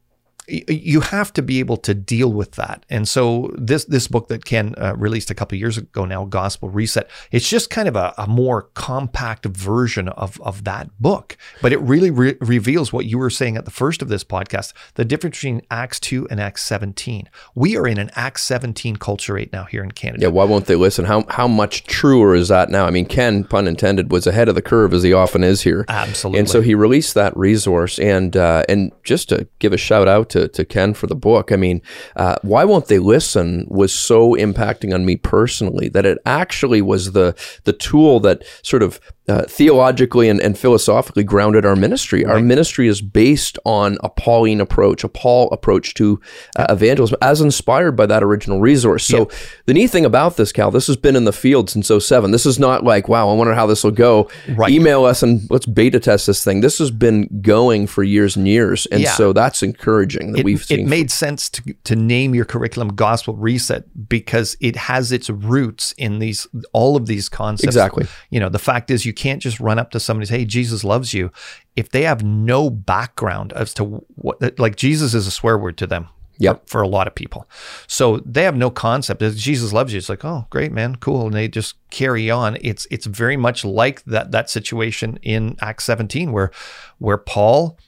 [0.47, 2.85] you have to be able to deal with that.
[2.89, 6.69] And so this this book that Ken uh, released a couple years ago now, Gospel
[6.69, 11.73] Reset, it's just kind of a, a more compact version of of that book, but
[11.73, 15.05] it really re- reveals what you were saying at the first of this podcast: the
[15.05, 17.29] difference between Acts two and Acts seventeen.
[17.55, 20.23] We are in an Acts seventeen culture right now here in Canada.
[20.23, 21.05] Yeah, why won't they listen?
[21.05, 22.85] How how much truer is that now?
[22.85, 25.83] I mean, Ken, pun intended, was ahead of the curve as he often is here.
[25.89, 26.39] Absolutely.
[26.39, 30.29] And so he released that resource, and uh, and just to give a shout out
[30.29, 31.51] to, to Ken for the book.
[31.51, 31.81] I mean,
[32.15, 33.65] uh, why won't they listen?
[33.69, 38.83] Was so impacting on me personally that it actually was the the tool that sort
[38.83, 42.25] of uh, theologically and, and philosophically grounded our ministry.
[42.25, 46.19] Our ministry is based on a Pauline approach, a Paul approach to
[46.55, 49.05] uh, evangelism, as inspired by that original resource.
[49.05, 49.29] So
[49.65, 52.31] the neat thing about this, Cal, this has been in the field since 07.
[52.31, 54.29] This is not like, wow, I wonder how this will go.
[54.47, 54.71] Right.
[54.71, 56.61] Email us and let's beta test this thing.
[56.61, 58.85] This has been going for years and years.
[58.87, 59.11] And Yeah.
[59.11, 60.79] so that's encouraging that it, we've seen.
[60.81, 65.93] it made sense to, to name your curriculum gospel reset because it has its roots
[65.97, 68.05] in these all of these concepts Exactly.
[68.29, 70.45] you know the fact is you can't just run up to somebody and say hey
[70.45, 71.31] jesus loves you
[71.75, 73.83] if they have no background as to
[74.15, 76.07] what like jesus is a swear word to them
[76.39, 76.69] Yep.
[76.69, 77.49] for a lot of people
[77.87, 81.25] so they have no concept that jesus loves you it's like oh great man cool
[81.25, 85.85] and they just carry on it's it's very much like that that situation in acts
[85.85, 86.51] 17 where
[86.99, 87.79] where paul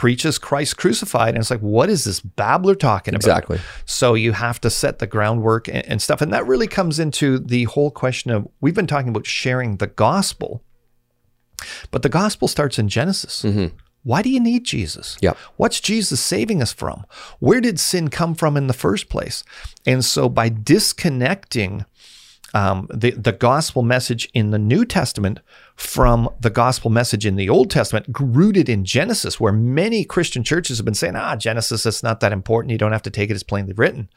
[0.00, 1.34] preaches Christ crucified.
[1.34, 3.22] And it's like, what is this babbler talking about?
[3.22, 3.60] Exactly.
[3.84, 6.22] So you have to set the groundwork and, and stuff.
[6.22, 9.88] And that really comes into the whole question of we've been talking about sharing the
[9.88, 10.62] gospel,
[11.90, 13.44] but the gospel starts in Genesis.
[14.02, 15.18] Why do you need Jesus?
[15.20, 15.36] Yep.
[15.56, 17.04] What's Jesus saving us from?
[17.38, 19.44] Where did sin come from in the first place?
[19.86, 21.84] And so by disconnecting
[22.54, 25.40] um, the, the gospel message in the New Testament
[25.76, 30.78] from the gospel message in the Old Testament, rooted in Genesis, where many Christian churches
[30.78, 32.72] have been saying, ah, Genesis is not that important.
[32.72, 34.08] You don't have to take it as plainly written.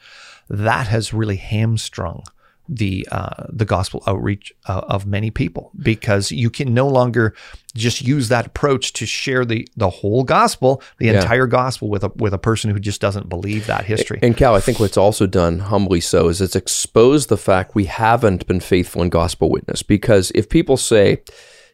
[0.48, 2.24] That has really hamstrung
[2.68, 7.34] the uh, the gospel outreach uh, of many people because you can no longer
[7.74, 11.20] just use that approach to share the the whole gospel, the Yeah.
[11.20, 14.18] entire gospel with a with a person who just doesn't believe that history.
[14.22, 17.84] And Cal, I think what's also done humbly so is it's exposed the fact we
[17.84, 19.82] haven't been faithful in gospel witness.
[19.82, 21.22] Because if people say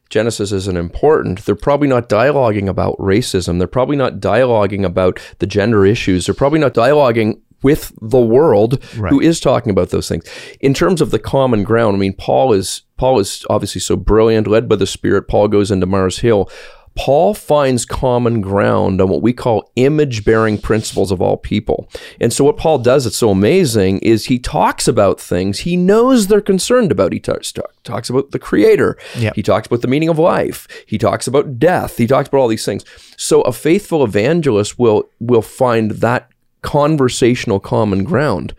[0.09, 3.59] Genesis isn't important, they're probably not dialoguing about racism.
[3.59, 6.27] They're probably not dialoguing about the gender issues.
[6.27, 10.25] They're probably not dialoguing with the world who is talking about those things.
[10.61, 14.47] In terms of the common ground, I mean, Paul is Paul is obviously so brilliant,
[14.47, 15.29] led by the Spirit.
[15.29, 16.51] Paul goes into Mars Hill.
[16.97, 21.89] Paul finds common ground on what we call image bearing principles of all people.
[22.21, 26.27] And so, what Paul does that's so amazing is he talks about things he knows
[26.27, 27.13] they're concerned about.
[27.13, 29.35] He talks, talk, talks about the Creator, Yep.
[29.37, 32.49] he talks about the meaning of life, he talks about death, he talks about all
[32.49, 32.85] these things.
[33.17, 36.29] So, a faithful evangelist will, will find that
[36.63, 38.55] conversational common ground.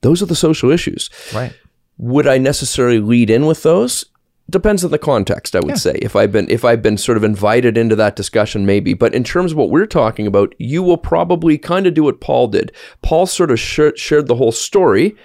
[0.00, 1.10] Those are the social issues.
[1.34, 1.52] right.
[2.00, 4.04] Would I necessarily lead in with those?
[4.48, 5.98] Depends on the context, I would say.
[6.00, 8.94] If I've been if I've been sort of invited into that discussion, maybe.
[8.94, 12.20] But in terms of what we're talking about, you will probably kind of do what
[12.20, 12.70] Paul did.
[13.02, 15.16] Paul sort of sh- shared the whole story.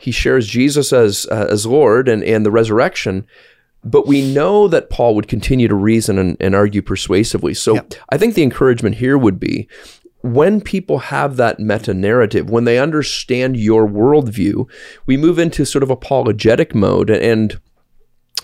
[0.00, 3.26] He shares Jesus as uh, as Lord and and the resurrection.
[3.84, 7.52] But we know that Paul would continue to reason and, and argue persuasively.
[7.52, 7.74] So
[8.08, 9.68] I think the encouragement here would be
[10.22, 14.68] when people have that meta narrative, when they understand your worldview,
[15.06, 17.10] we move into sort of apologetic mode.
[17.10, 17.58] And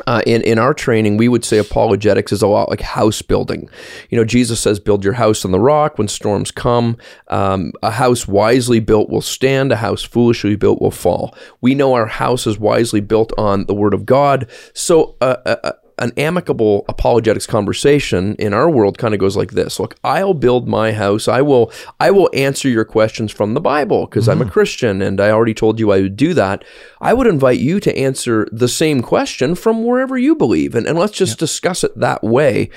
[0.07, 3.68] uh, in in our training, we would say apologetics is a lot like house building.
[4.11, 6.97] You know, Jesus says, "Build your house on the rock." When storms come,
[7.29, 11.35] um, a house wisely built will stand; a house foolishly built will fall.
[11.61, 14.49] We know our house is wisely built on the Word of God.
[14.72, 19.53] So, uh, uh, uh, an amicable apologetics conversation in our world kind of goes like
[19.53, 19.78] this.
[19.80, 21.28] Look i'll build my house.
[21.28, 25.20] I will i will answer your questions from the bible because i'm a christian and
[25.20, 26.64] i already told you i would do that.
[27.01, 30.99] I would invite you to answer the same question from wherever you believe and, and
[30.99, 32.70] let's just discuss it that way.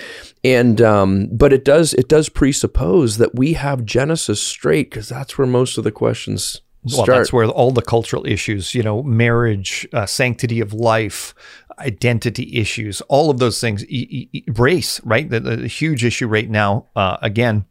[0.44, 5.38] And um, but it does it does presuppose that we have genesis straight because that's
[5.38, 7.10] where most of the questions Well, start.
[7.10, 11.36] that's where all the cultural issues, you know, marriage, uh, sanctity of life,
[11.82, 15.30] identity issues, all of those things, e- e- race, right?
[15.30, 17.66] The, the huge issue right now, uh, again.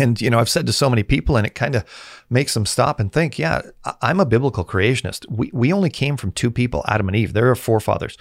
[0.00, 1.84] And, you know, I've said to so many people, and it kind of
[2.30, 3.62] makes them stop and think, yeah,
[4.00, 5.28] I'm a biblical creationist.
[5.28, 7.32] We, we only came from two people, Adam and Eve.
[7.32, 8.16] They're our forefathers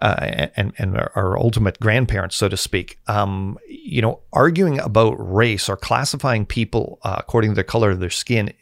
[0.00, 0.16] uh,
[0.56, 2.98] and, and our, our ultimate grandparents, so to speak.
[3.06, 8.00] Um, you know, arguing about race or classifying people uh, according to the color of
[8.00, 8.52] their skin,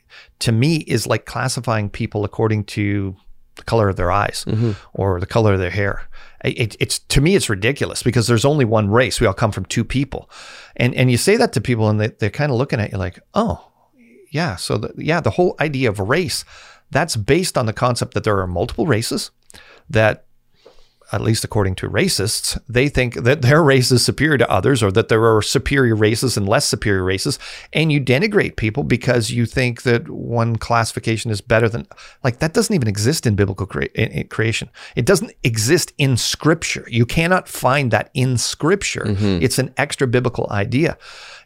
[0.41, 3.17] to me, is like classifying people according to
[3.57, 4.73] the color of their eyes mm-hmm.
[4.93, 6.09] or the color of their hair.
[6.43, 9.21] It, it's to me, it's ridiculous because there's only one race.
[9.21, 10.31] We all come from two people,
[10.77, 12.99] and and you say that to people, and they, they're kind of looking at you
[12.99, 13.71] like, oh,
[14.31, 14.57] yeah.
[14.57, 16.45] So the, yeah, the whole idea of race
[16.91, 19.31] that's based on the concept that there are multiple races
[19.89, 20.25] that
[21.13, 24.93] at least according to racists, they think that their race is superior to others or
[24.93, 27.39] that there are superior races and less superior races.
[27.73, 31.87] And you denigrate people because you think that one classification is better than,
[32.23, 34.71] like, that doesn't even exist in biblical in- creation.
[34.97, 36.87] It doesn't exist in scripture.
[36.89, 39.05] You cannot find that in scripture.
[39.43, 40.97] It's an extra biblical idea.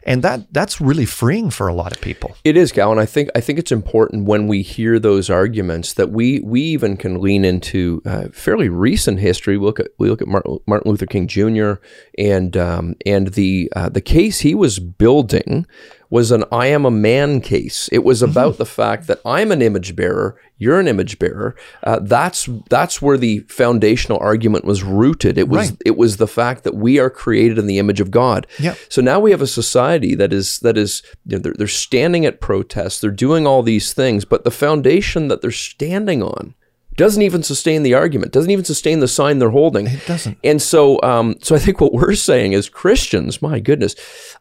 [0.07, 2.35] And that that's really freeing for a lot of people.
[2.43, 5.93] It is, Cal, and I think I think it's important when we hear those arguments
[5.93, 9.54] that we we even can lean into uh, fairly recent history.
[9.57, 11.73] We look at we look at Martin, Luther King Jr.
[12.17, 15.65] and um, and the uh, the case he was building
[16.09, 17.89] was an I am a man case.
[17.91, 21.55] It was about the fact that I'm an image bearer, you're an image bearer.
[21.83, 25.37] Uh, that's that's where the foundational argument was rooted.
[25.37, 25.81] It was Right.
[25.85, 28.45] it was the fact that we are created in the image of God.
[28.59, 28.77] Yep.
[28.89, 32.25] So now we have a society that is that is you know, they're, they're standing
[32.25, 36.53] at protests, they're doing all these things, but the foundation that they're standing on
[36.97, 39.87] doesn't even sustain the argument, doesn't even sustain the sign they're holding.
[39.87, 40.37] It doesn't.
[40.43, 43.95] And so, um, so I think what we're saying is Christians, my goodness,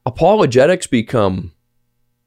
[0.07, 1.53] apologetics become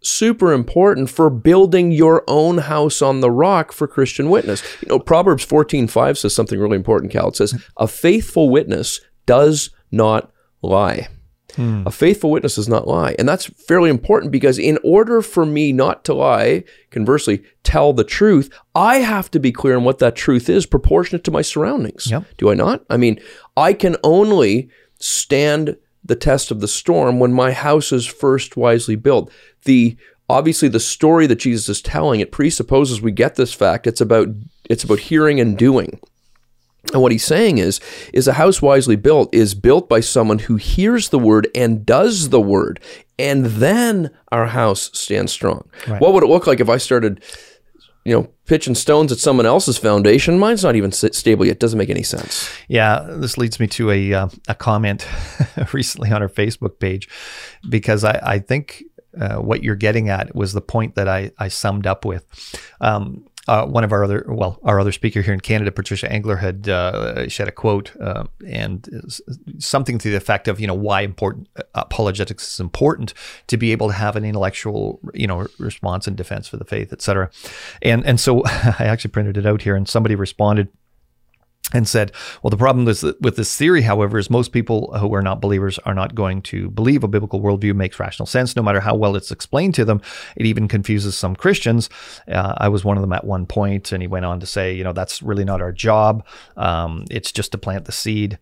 [0.01, 4.61] super important for building your own house on the rock for Christian witness.
[4.82, 7.30] You know, Proverbs 14:5 says something really important, Cal.
[7.30, 11.07] It says, "A faithful witness does not lie."
[11.58, 11.84] Hmm.
[11.88, 13.16] A faithful witness does not lie.
[13.18, 18.03] And that's fairly important because in order for me not to lie, conversely, tell the
[18.03, 22.10] truth, I have to be clear on what that truth is proportionate to my surroundings.
[22.10, 22.26] Yep.
[22.38, 22.86] Do I not?
[22.91, 23.20] I mean,
[23.58, 28.95] I can only stand the test of the storm when my house is first wisely
[28.95, 29.32] built.
[29.64, 29.97] The
[30.30, 33.88] obviously the story that Jesus is telling, it presupposes we get this fact.
[33.88, 34.28] It's about
[34.70, 35.99] it's about hearing and doing.
[36.94, 37.80] And what he's saying is,
[38.14, 42.30] is a house wisely built is built by someone who hears the word and does
[42.30, 42.80] the word,
[43.20, 45.70] and then our house stands strong.
[46.00, 47.24] What would it look like if I started,
[48.06, 50.40] you know, pitching stones at someone else's foundation.
[50.40, 51.60] Mine's not even stable yet.
[51.60, 52.50] Doesn't make any sense.
[52.68, 55.06] Yeah, this leads me to a uh, a comment
[55.74, 57.10] recently on our Facebook page
[57.70, 58.84] because I, I think
[59.20, 62.26] uh, what you're getting at was the point that I, I summed up with.
[62.82, 66.36] Um, uh, one of our other, well, our other speaker here in Canada, Patricia Engler,
[66.36, 68.89] had uh, she had a quote uh, and
[69.60, 73.14] something to the effect of, you know, why important apologetics is important
[73.48, 76.91] to be able to have an intellectual, you know, response and defense for the faith,
[76.91, 77.30] et cetera.
[77.82, 80.70] And and so I actually printed it out here, and somebody responded
[81.74, 85.22] and said, well, the problem with, with this theory, however, is most people who are
[85.22, 88.80] not believers are not going to believe a biblical worldview makes rational sense, no matter
[88.80, 90.01] how well it's explained to them.
[90.38, 91.89] It even confuses some Christians.
[92.28, 94.74] Uh, I was one of them at one point, and he went on to say,
[94.74, 96.26] you know, that's really not our job.
[96.55, 98.39] Um, it's just to plant the seed.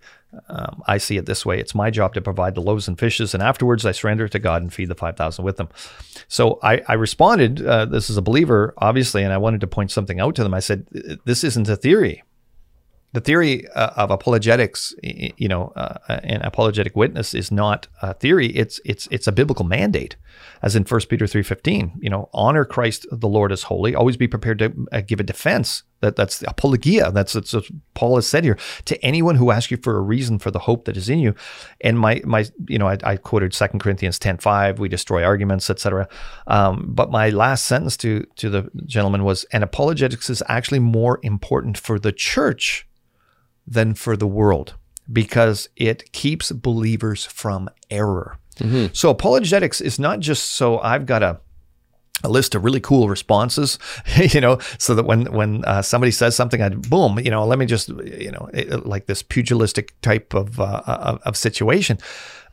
[0.50, 3.34] Um, I see it this way it's my job to provide the loaves and fishes,
[3.34, 5.70] and afterwards I surrender to God and feed the 5,000 with them.
[6.28, 9.92] So I, I responded, uh, This is a believer, obviously, and I wanted to point
[9.92, 10.54] something out to them.
[10.54, 10.86] I said,
[11.26, 12.22] This isn't a theory
[13.16, 18.48] the theory uh, of apologetics, you know, uh, an apologetic witness is not a theory.
[18.48, 20.18] It's it's it's a biblical mandate,
[20.62, 21.94] as in 1 Peter three fifteen.
[22.02, 23.96] You know, honor Christ the Lord as holy.
[23.96, 25.84] Always be prepared to uh, give a defense.
[26.02, 27.10] That that's the apologia.
[27.12, 30.38] That's, that's what Paul has said here to anyone who asks you for a reason
[30.38, 31.36] for the hope that is in you.
[31.80, 34.78] And my my you know I, I quoted 2 Corinthians ten five.
[34.78, 36.10] We destroy arguments, etc.
[36.48, 41.22] Um, but my last sentence to to the gentleman was, and apologetics is actually more
[41.24, 42.86] important for the church
[43.68, 44.76] than for the world
[45.12, 48.38] because it keeps believers from error.
[48.58, 48.94] Mm-hmm.
[48.94, 51.40] So apologetics is not just so I've got a
[52.24, 53.78] a list of really cool responses,
[54.18, 57.60] you know, so that when when uh, somebody says something, I boom, you know, let
[57.60, 58.50] me just, you know,
[58.84, 61.98] like this pugilistic type of uh, of, of situation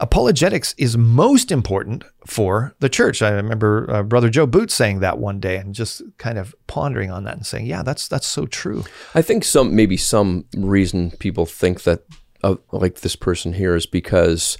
[0.02, 3.22] apologetics is most important for the church.
[3.22, 7.10] I remember uh, Brother Joe Boots saying that one day and just kind of pondering
[7.10, 8.84] on that and saying, "Yeah, that's that's so true."
[9.14, 12.02] I think some maybe some reason people think that
[12.42, 14.58] uh, like this person here is because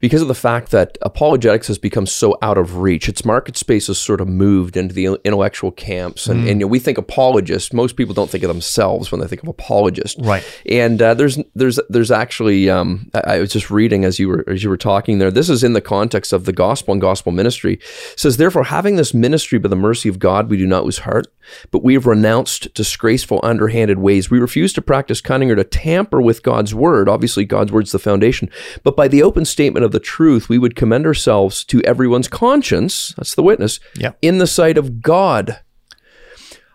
[0.00, 3.08] because of the fact that apologetics has become so out of reach.
[3.08, 6.50] Its market space has sort of moved into the intellectual camps, and, mm.
[6.50, 7.72] and you know, we think apologists.
[7.72, 10.44] Most people don't think of themselves when they think of apologist, right?
[10.66, 14.44] And uh, there's there's there's actually um, I, I, was just reading as you were
[14.48, 15.30] as you were talking there.
[15.30, 17.74] This is in the context of the gospel and gospel ministry.
[17.74, 20.98] It says therefore, having this ministry by the mercy of God, we do not lose
[20.98, 21.26] heart,
[21.70, 24.30] but we have renounced disgraceful, underhanded ways.
[24.30, 27.08] We refuse to practice cunning or to tamper with God's word.
[27.08, 28.48] Obviously, God's word's the foundation,
[28.84, 32.28] but by the open statement of of the truth, we would commend ourselves to everyone's
[32.28, 33.80] conscience, that's the witness,
[34.22, 35.60] in the sight of God.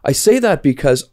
[0.03, 1.09] I say that because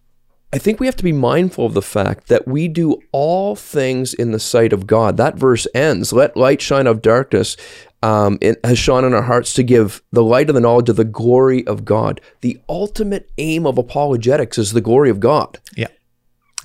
[0.53, 4.12] I think we have to be mindful of the fact that we do all things
[4.12, 5.16] in the sight of God.
[5.16, 7.57] That verse ends, let light shine of darkness.
[8.03, 10.96] Um, it has shone in our hearts to give the light of the knowledge of
[10.96, 12.20] the glory of God.
[12.40, 15.61] The ultimate aim of apologetics is the glory of God.
[15.76, 15.88] Yeah.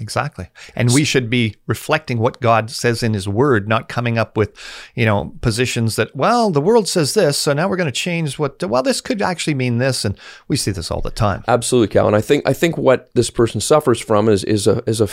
[0.01, 0.49] Exactly.
[0.75, 4.53] And we should be reflecting what God says in his word, not coming up with,
[4.93, 8.37] you know, positions that, well, the world says this, so now we're going to change
[8.37, 11.43] what well, this could actually mean this and we see this all the time.
[11.47, 12.07] Absolutely, Cal.
[12.07, 15.07] And I think I think what this person suffers from is is a is a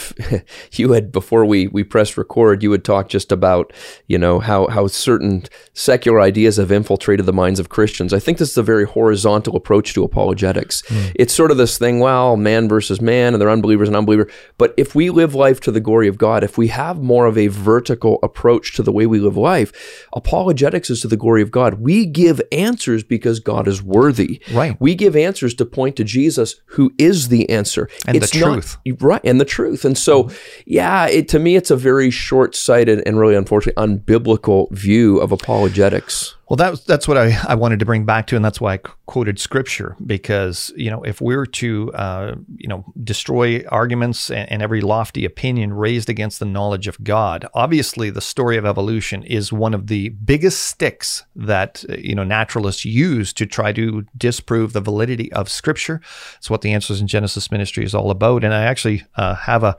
[0.73, 3.73] you had before we we pressed record, you had talked just about,
[4.09, 8.13] you know, how how certain secular ideas have infiltrated the minds of Christians.
[8.13, 10.83] I think this is a very horizontal approach to apologetics.
[10.83, 11.13] Mm.
[11.15, 14.29] It's sort of this thing, well, man versus man and they're unbelievers and unbeliever,
[14.59, 17.37] but if we live life to the glory of God, if we have more of
[17.39, 21.51] a vertical approach to the way we live life, apologetics is to the glory of
[21.51, 21.75] God.
[21.75, 24.41] We give answers because God is worthy.
[24.53, 24.77] Right.
[24.81, 27.89] We give answers to point to Jesus, who is the answer.
[28.07, 28.79] And it's the truth.
[28.85, 29.21] Not, right.
[29.25, 29.85] And the truth.
[29.85, 30.31] And so,
[30.67, 35.33] yeah, it, to me, it's a very short sighted and really unfortunately unbiblical view of
[35.33, 36.37] apologetics.
[36.53, 38.77] Well, that's that's what I, I wanted to bring back to, and that's why I
[39.07, 44.61] quoted scripture because you know if we're to uh, you know destroy arguments and, and,
[44.61, 49.51] every lofty opinion raised against the knowledge of God, obviously the story of evolution is
[49.51, 54.83] one of the biggest sticks that you know naturalists use to try to disprove the
[54.83, 56.03] validity of scripture.
[56.37, 59.65] It's what the Answers in Genesis ministry is all about, and I actually uh, have
[59.65, 59.79] a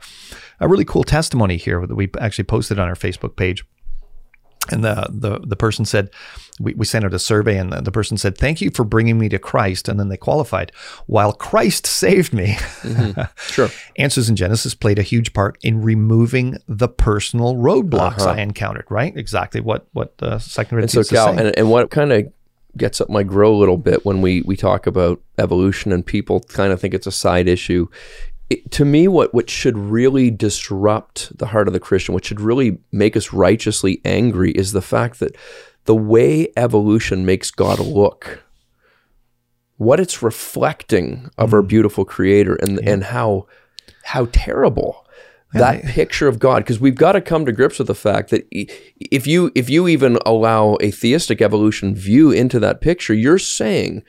[0.58, 3.64] a really cool testimony here that we actually posted on our Facebook page
[4.70, 6.10] and the, the the person said
[6.60, 9.18] we, we sent out a survey and the, the, person said thank you for bringing
[9.18, 9.88] me to christ.
[9.88, 10.72] And then they qualified.
[11.06, 13.20] While christ saved me mm-hmm.
[13.52, 13.68] sure.
[13.96, 18.30] Answers in genesis played a huge part in removing the personal roadblocks uh-huh.
[18.30, 19.16] i encountered right?
[19.16, 22.32] Exactly what what the second and so Cal, and, and what kind of
[22.76, 26.40] gets up my grow a little bit when we we talk about evolution and people
[26.40, 27.86] kind of think it's a side issue
[28.50, 32.40] it, to me, what, what should really disrupt the heart of the Christian, what should
[32.40, 35.36] really make us righteously angry, is the fact that
[35.84, 38.44] the way evolution makes God look
[39.76, 41.68] what it's reflecting of our hmm.
[41.68, 43.46] beautiful creator and and how
[44.04, 45.04] how terrible
[45.52, 48.44] that picture of God because we've got to come to grips with the fact that
[48.50, 54.02] if you if you even allow a theistic evolution view into that picture you're saying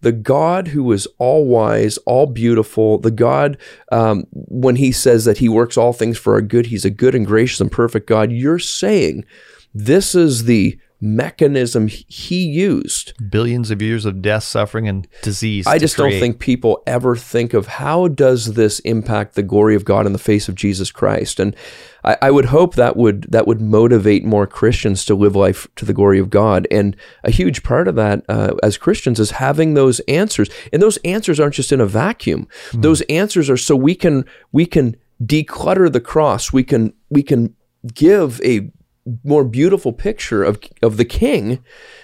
[0.00, 3.58] the God who is all wise, all beautiful, the God,
[3.90, 7.14] um, when he says that he works all things for our good, he's a good
[7.14, 9.24] and gracious and perfect God, you're saying
[9.74, 15.66] this is the mechanism he used Billions of years of death, suffering, and disease.
[15.66, 19.84] I just don't think people ever think of how does this impact the glory of
[19.84, 21.54] God in the face of Jesus Christ, and
[22.04, 25.84] I, I would hope that would that would motivate more Christians to live life to
[25.84, 26.66] the glory of God.
[26.70, 30.96] And a huge part of that, uh, as Christians, is having those answers, and those
[30.98, 32.48] answers aren't just in a vacuum.
[32.72, 36.52] Those answers are so we can we can declutter the cross.
[36.52, 37.54] We can we can
[37.94, 38.70] give a
[39.24, 41.62] more beautiful picture of of the King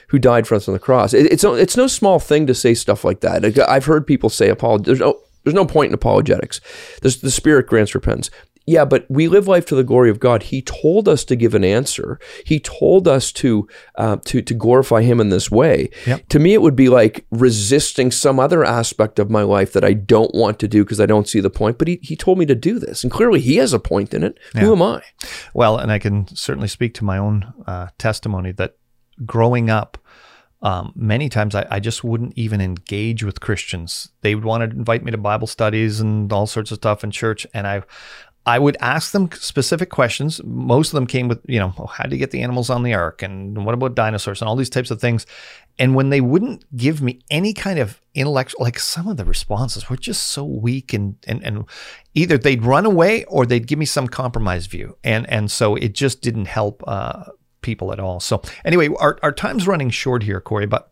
[0.08, 1.12] who died for us on the cross.
[1.14, 3.44] It, it's no- it's no small thing to say stuff like that.
[3.68, 6.60] I've heard people say apolog- There's no there's no point in apologetics.
[7.02, 8.30] The Spirit grants repentance.
[8.66, 10.44] Yeah, but we live life to the glory of God.
[10.44, 12.18] He told us to give an answer.
[12.46, 15.90] He told us to uh, to to glorify Him in this way.
[16.06, 16.28] Yep.
[16.30, 19.92] To me, it would be like resisting some other aspect of my life that I
[19.92, 21.78] don't want to do because I don't see the point.
[21.78, 24.24] But he, he told me to do this, and clearly He has a point in
[24.24, 24.38] it.
[24.56, 25.02] Who am I?
[25.52, 28.76] Well, and I can certainly speak to my own uh, testimony that
[29.26, 29.98] growing up,
[30.62, 34.08] um, many times I, I just wouldn't even engage with Christians.
[34.22, 37.10] They would want to invite me to Bible studies and all sorts of stuff in
[37.10, 37.82] church, and I,
[38.46, 40.42] I would ask them specific questions.
[40.44, 42.82] Most of them came with, you know, oh, how do you get the animals on
[42.82, 45.24] the ark, and what about dinosaurs, and all these types of things.
[45.78, 49.88] And when they wouldn't give me any kind of intellectual, like some of the responses
[49.88, 51.64] were just so weak, and and and
[52.14, 55.94] either they'd run away or they'd give me some compromise view, and and so it
[55.94, 57.24] just didn't help uh,
[57.62, 58.20] people at all.
[58.20, 60.90] So anyway, our our time's running short here, Corey, but.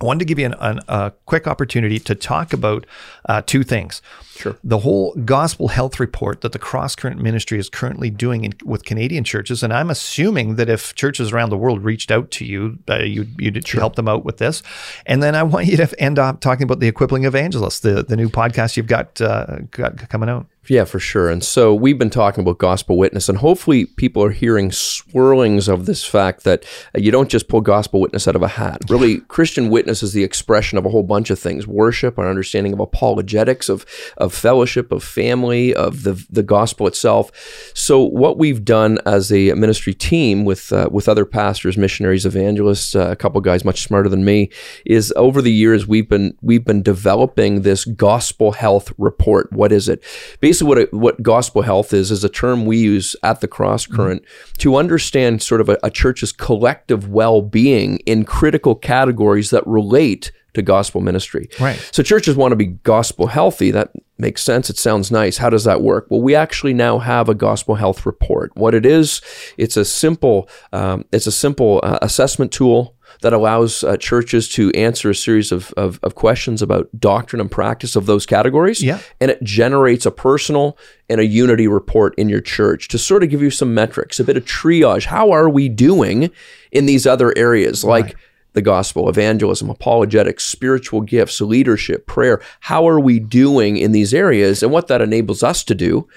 [0.00, 2.86] I wanted to give you an, an, a quick opportunity to talk about
[3.28, 4.00] uh, two things.
[4.36, 4.56] Sure.
[4.62, 8.84] The whole gospel health report that the Cross Current Ministry is currently doing in, with
[8.84, 12.78] Canadian churches, and I'm assuming that if churches around the world reached out to you,
[12.88, 14.62] uh, you'd, you'd help them out with this.
[15.06, 18.16] And then I want you to end up talking about the Equipping Evangelists, the the
[18.16, 20.46] new podcast you've got uh, got coming out.
[20.68, 21.30] Yeah, for sure.
[21.30, 25.86] And so we've been talking about gospel witness, and hopefully people are hearing swirlings of
[25.86, 26.64] this fact that
[26.94, 28.82] you don't just pull gospel witness out of a hat.
[28.88, 32.74] Really, Christian witness is the expression of a whole bunch of things: worship, our understanding
[32.74, 33.86] of apologetics, of
[34.18, 37.30] of fellowship, of family, of the the gospel itself.
[37.74, 42.94] So what we've done as a ministry team with uh, with other pastors, missionaries, evangelists,
[42.94, 44.50] uh, a couple guys much smarter than me,
[44.84, 49.50] is over the years we've been we've been developing this gospel health report.
[49.50, 50.02] What is it?
[50.40, 53.86] Basically, what it, what gospel health is is a term we use at the Cross
[53.86, 54.24] Current
[54.58, 60.32] to understand sort of a, a church's collective well being in critical categories that relate
[60.54, 61.48] to gospel ministry.
[61.60, 61.78] Right.
[61.92, 63.70] So churches want to be gospel healthy.
[63.70, 64.68] That makes sense.
[64.70, 65.38] It sounds nice.
[65.38, 66.06] How does that work?
[66.10, 68.50] Well, we actually now have a gospel health report.
[68.56, 69.20] What it is,
[69.56, 74.70] it's a simple, um, it's a simple uh, assessment tool that allows uh, churches to
[74.72, 78.82] answer a series of, of, of questions about doctrine and practice of those categories.
[78.82, 79.00] Yeah.
[79.20, 83.30] And it generates a personal and a unity report in your church to sort of
[83.30, 85.06] give you some metrics, a bit of triage.
[85.06, 86.30] How are we doing
[86.70, 87.84] in these other areas?
[87.84, 88.16] Like,
[88.54, 92.40] the gospel, evangelism, apologetics, spiritual gifts, leadership, prayer.
[92.60, 94.62] How are we doing in these areas?
[94.62, 96.08] And what that enables us to do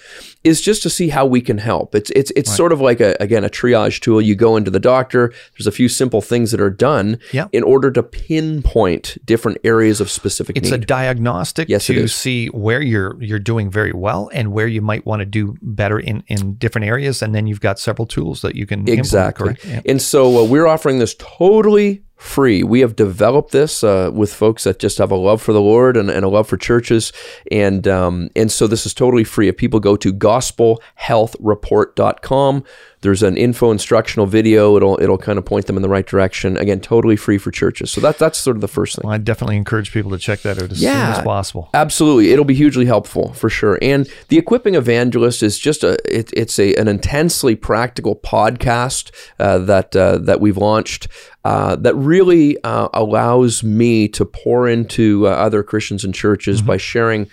[0.44, 1.94] is just to see how we can help.
[1.94, 4.22] It's it's it's sort of like a again a triage tool.
[4.22, 5.34] You go into the doctor.
[5.58, 7.48] There's a few simple things that are done Yeah.
[7.52, 12.82] in order to pinpoint different areas of specific It's a diagnostic Yes, to see where
[12.82, 16.56] you're you're doing very well and where you might want to do better in in
[16.56, 19.56] different areas, and then you've got several tools that you can Exactly.
[19.68, 19.82] Yeah.
[19.86, 22.64] And so uh, we're offering this totally free.
[22.64, 25.98] We have developed this uh, with folks that just have a love for the Lord
[25.98, 27.12] and, and a love for churches.
[27.52, 29.48] And um, and so this is totally free.
[29.48, 32.64] If people go to gospelhealthreport.com,
[33.02, 34.78] there's an info instructional video.
[34.78, 36.56] It'll it'll kind of point them in the right direction.
[36.58, 37.90] Again, totally free for churches.
[37.92, 39.04] So that that's sort of the first thing.
[39.06, 41.14] Well, I definitely encourage people to check that out as Yeah.
[41.14, 41.70] soon as possible.
[41.74, 43.80] Absolutely, it'll be hugely helpful for sure.
[43.82, 49.10] And the equipping evangelist is just a it, it's a an intensely practical podcast
[49.40, 51.08] uh, that uh, that we've launched
[51.44, 56.78] uh, that really uh, allows me to pour into uh, other Christians and churches by
[56.78, 57.28] sharing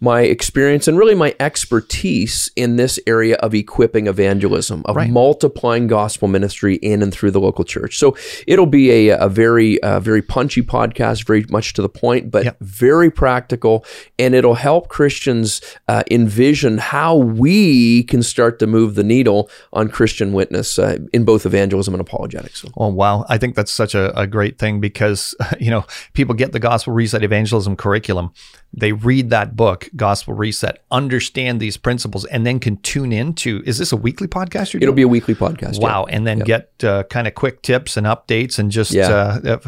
[0.00, 5.10] my experience and really my expertise in this area of equipping evangelism, of Right.
[5.10, 7.98] multiplying gospel ministry in and through the local church.
[7.98, 8.16] So
[8.46, 12.44] it'll be a, a very, uh, very punchy podcast, very much to the point, but
[12.44, 12.56] Yep.
[12.60, 13.84] very practical,
[14.18, 19.88] and it'll help Christians uh, envision how we can start to move the needle on
[19.88, 22.64] Christian witness uh, in both evangelism and apologetics.
[22.76, 23.24] Oh wow!
[23.28, 26.92] I think that's such a, a great thing because you know people get the Gospel
[26.92, 28.32] Reset Evangelism curriculum,
[28.76, 33.62] they read that book, Gospel Reset, understand these principles, and then can tune into.
[33.66, 34.74] Is this a weekly podcast?
[34.74, 35.74] It'll be a weekly podcast.
[35.80, 35.86] yeah.
[35.88, 39.38] Wow, and then get uh, kind of quick tips and updates, and just Yeah.
[39.44, 39.58] uh,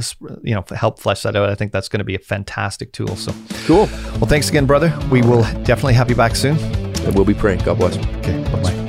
[0.43, 1.49] you know help flesh that out.
[1.49, 3.17] I think that's going to be a fantastic tool.
[3.17, 3.33] So,
[3.67, 3.87] Cool.
[4.19, 4.97] well, thanks again, brother.
[5.11, 6.57] We will definitely have you back soon.
[6.59, 7.61] And we'll be praying.
[7.61, 7.97] God bless.
[8.19, 8.86] Okay, bye bye.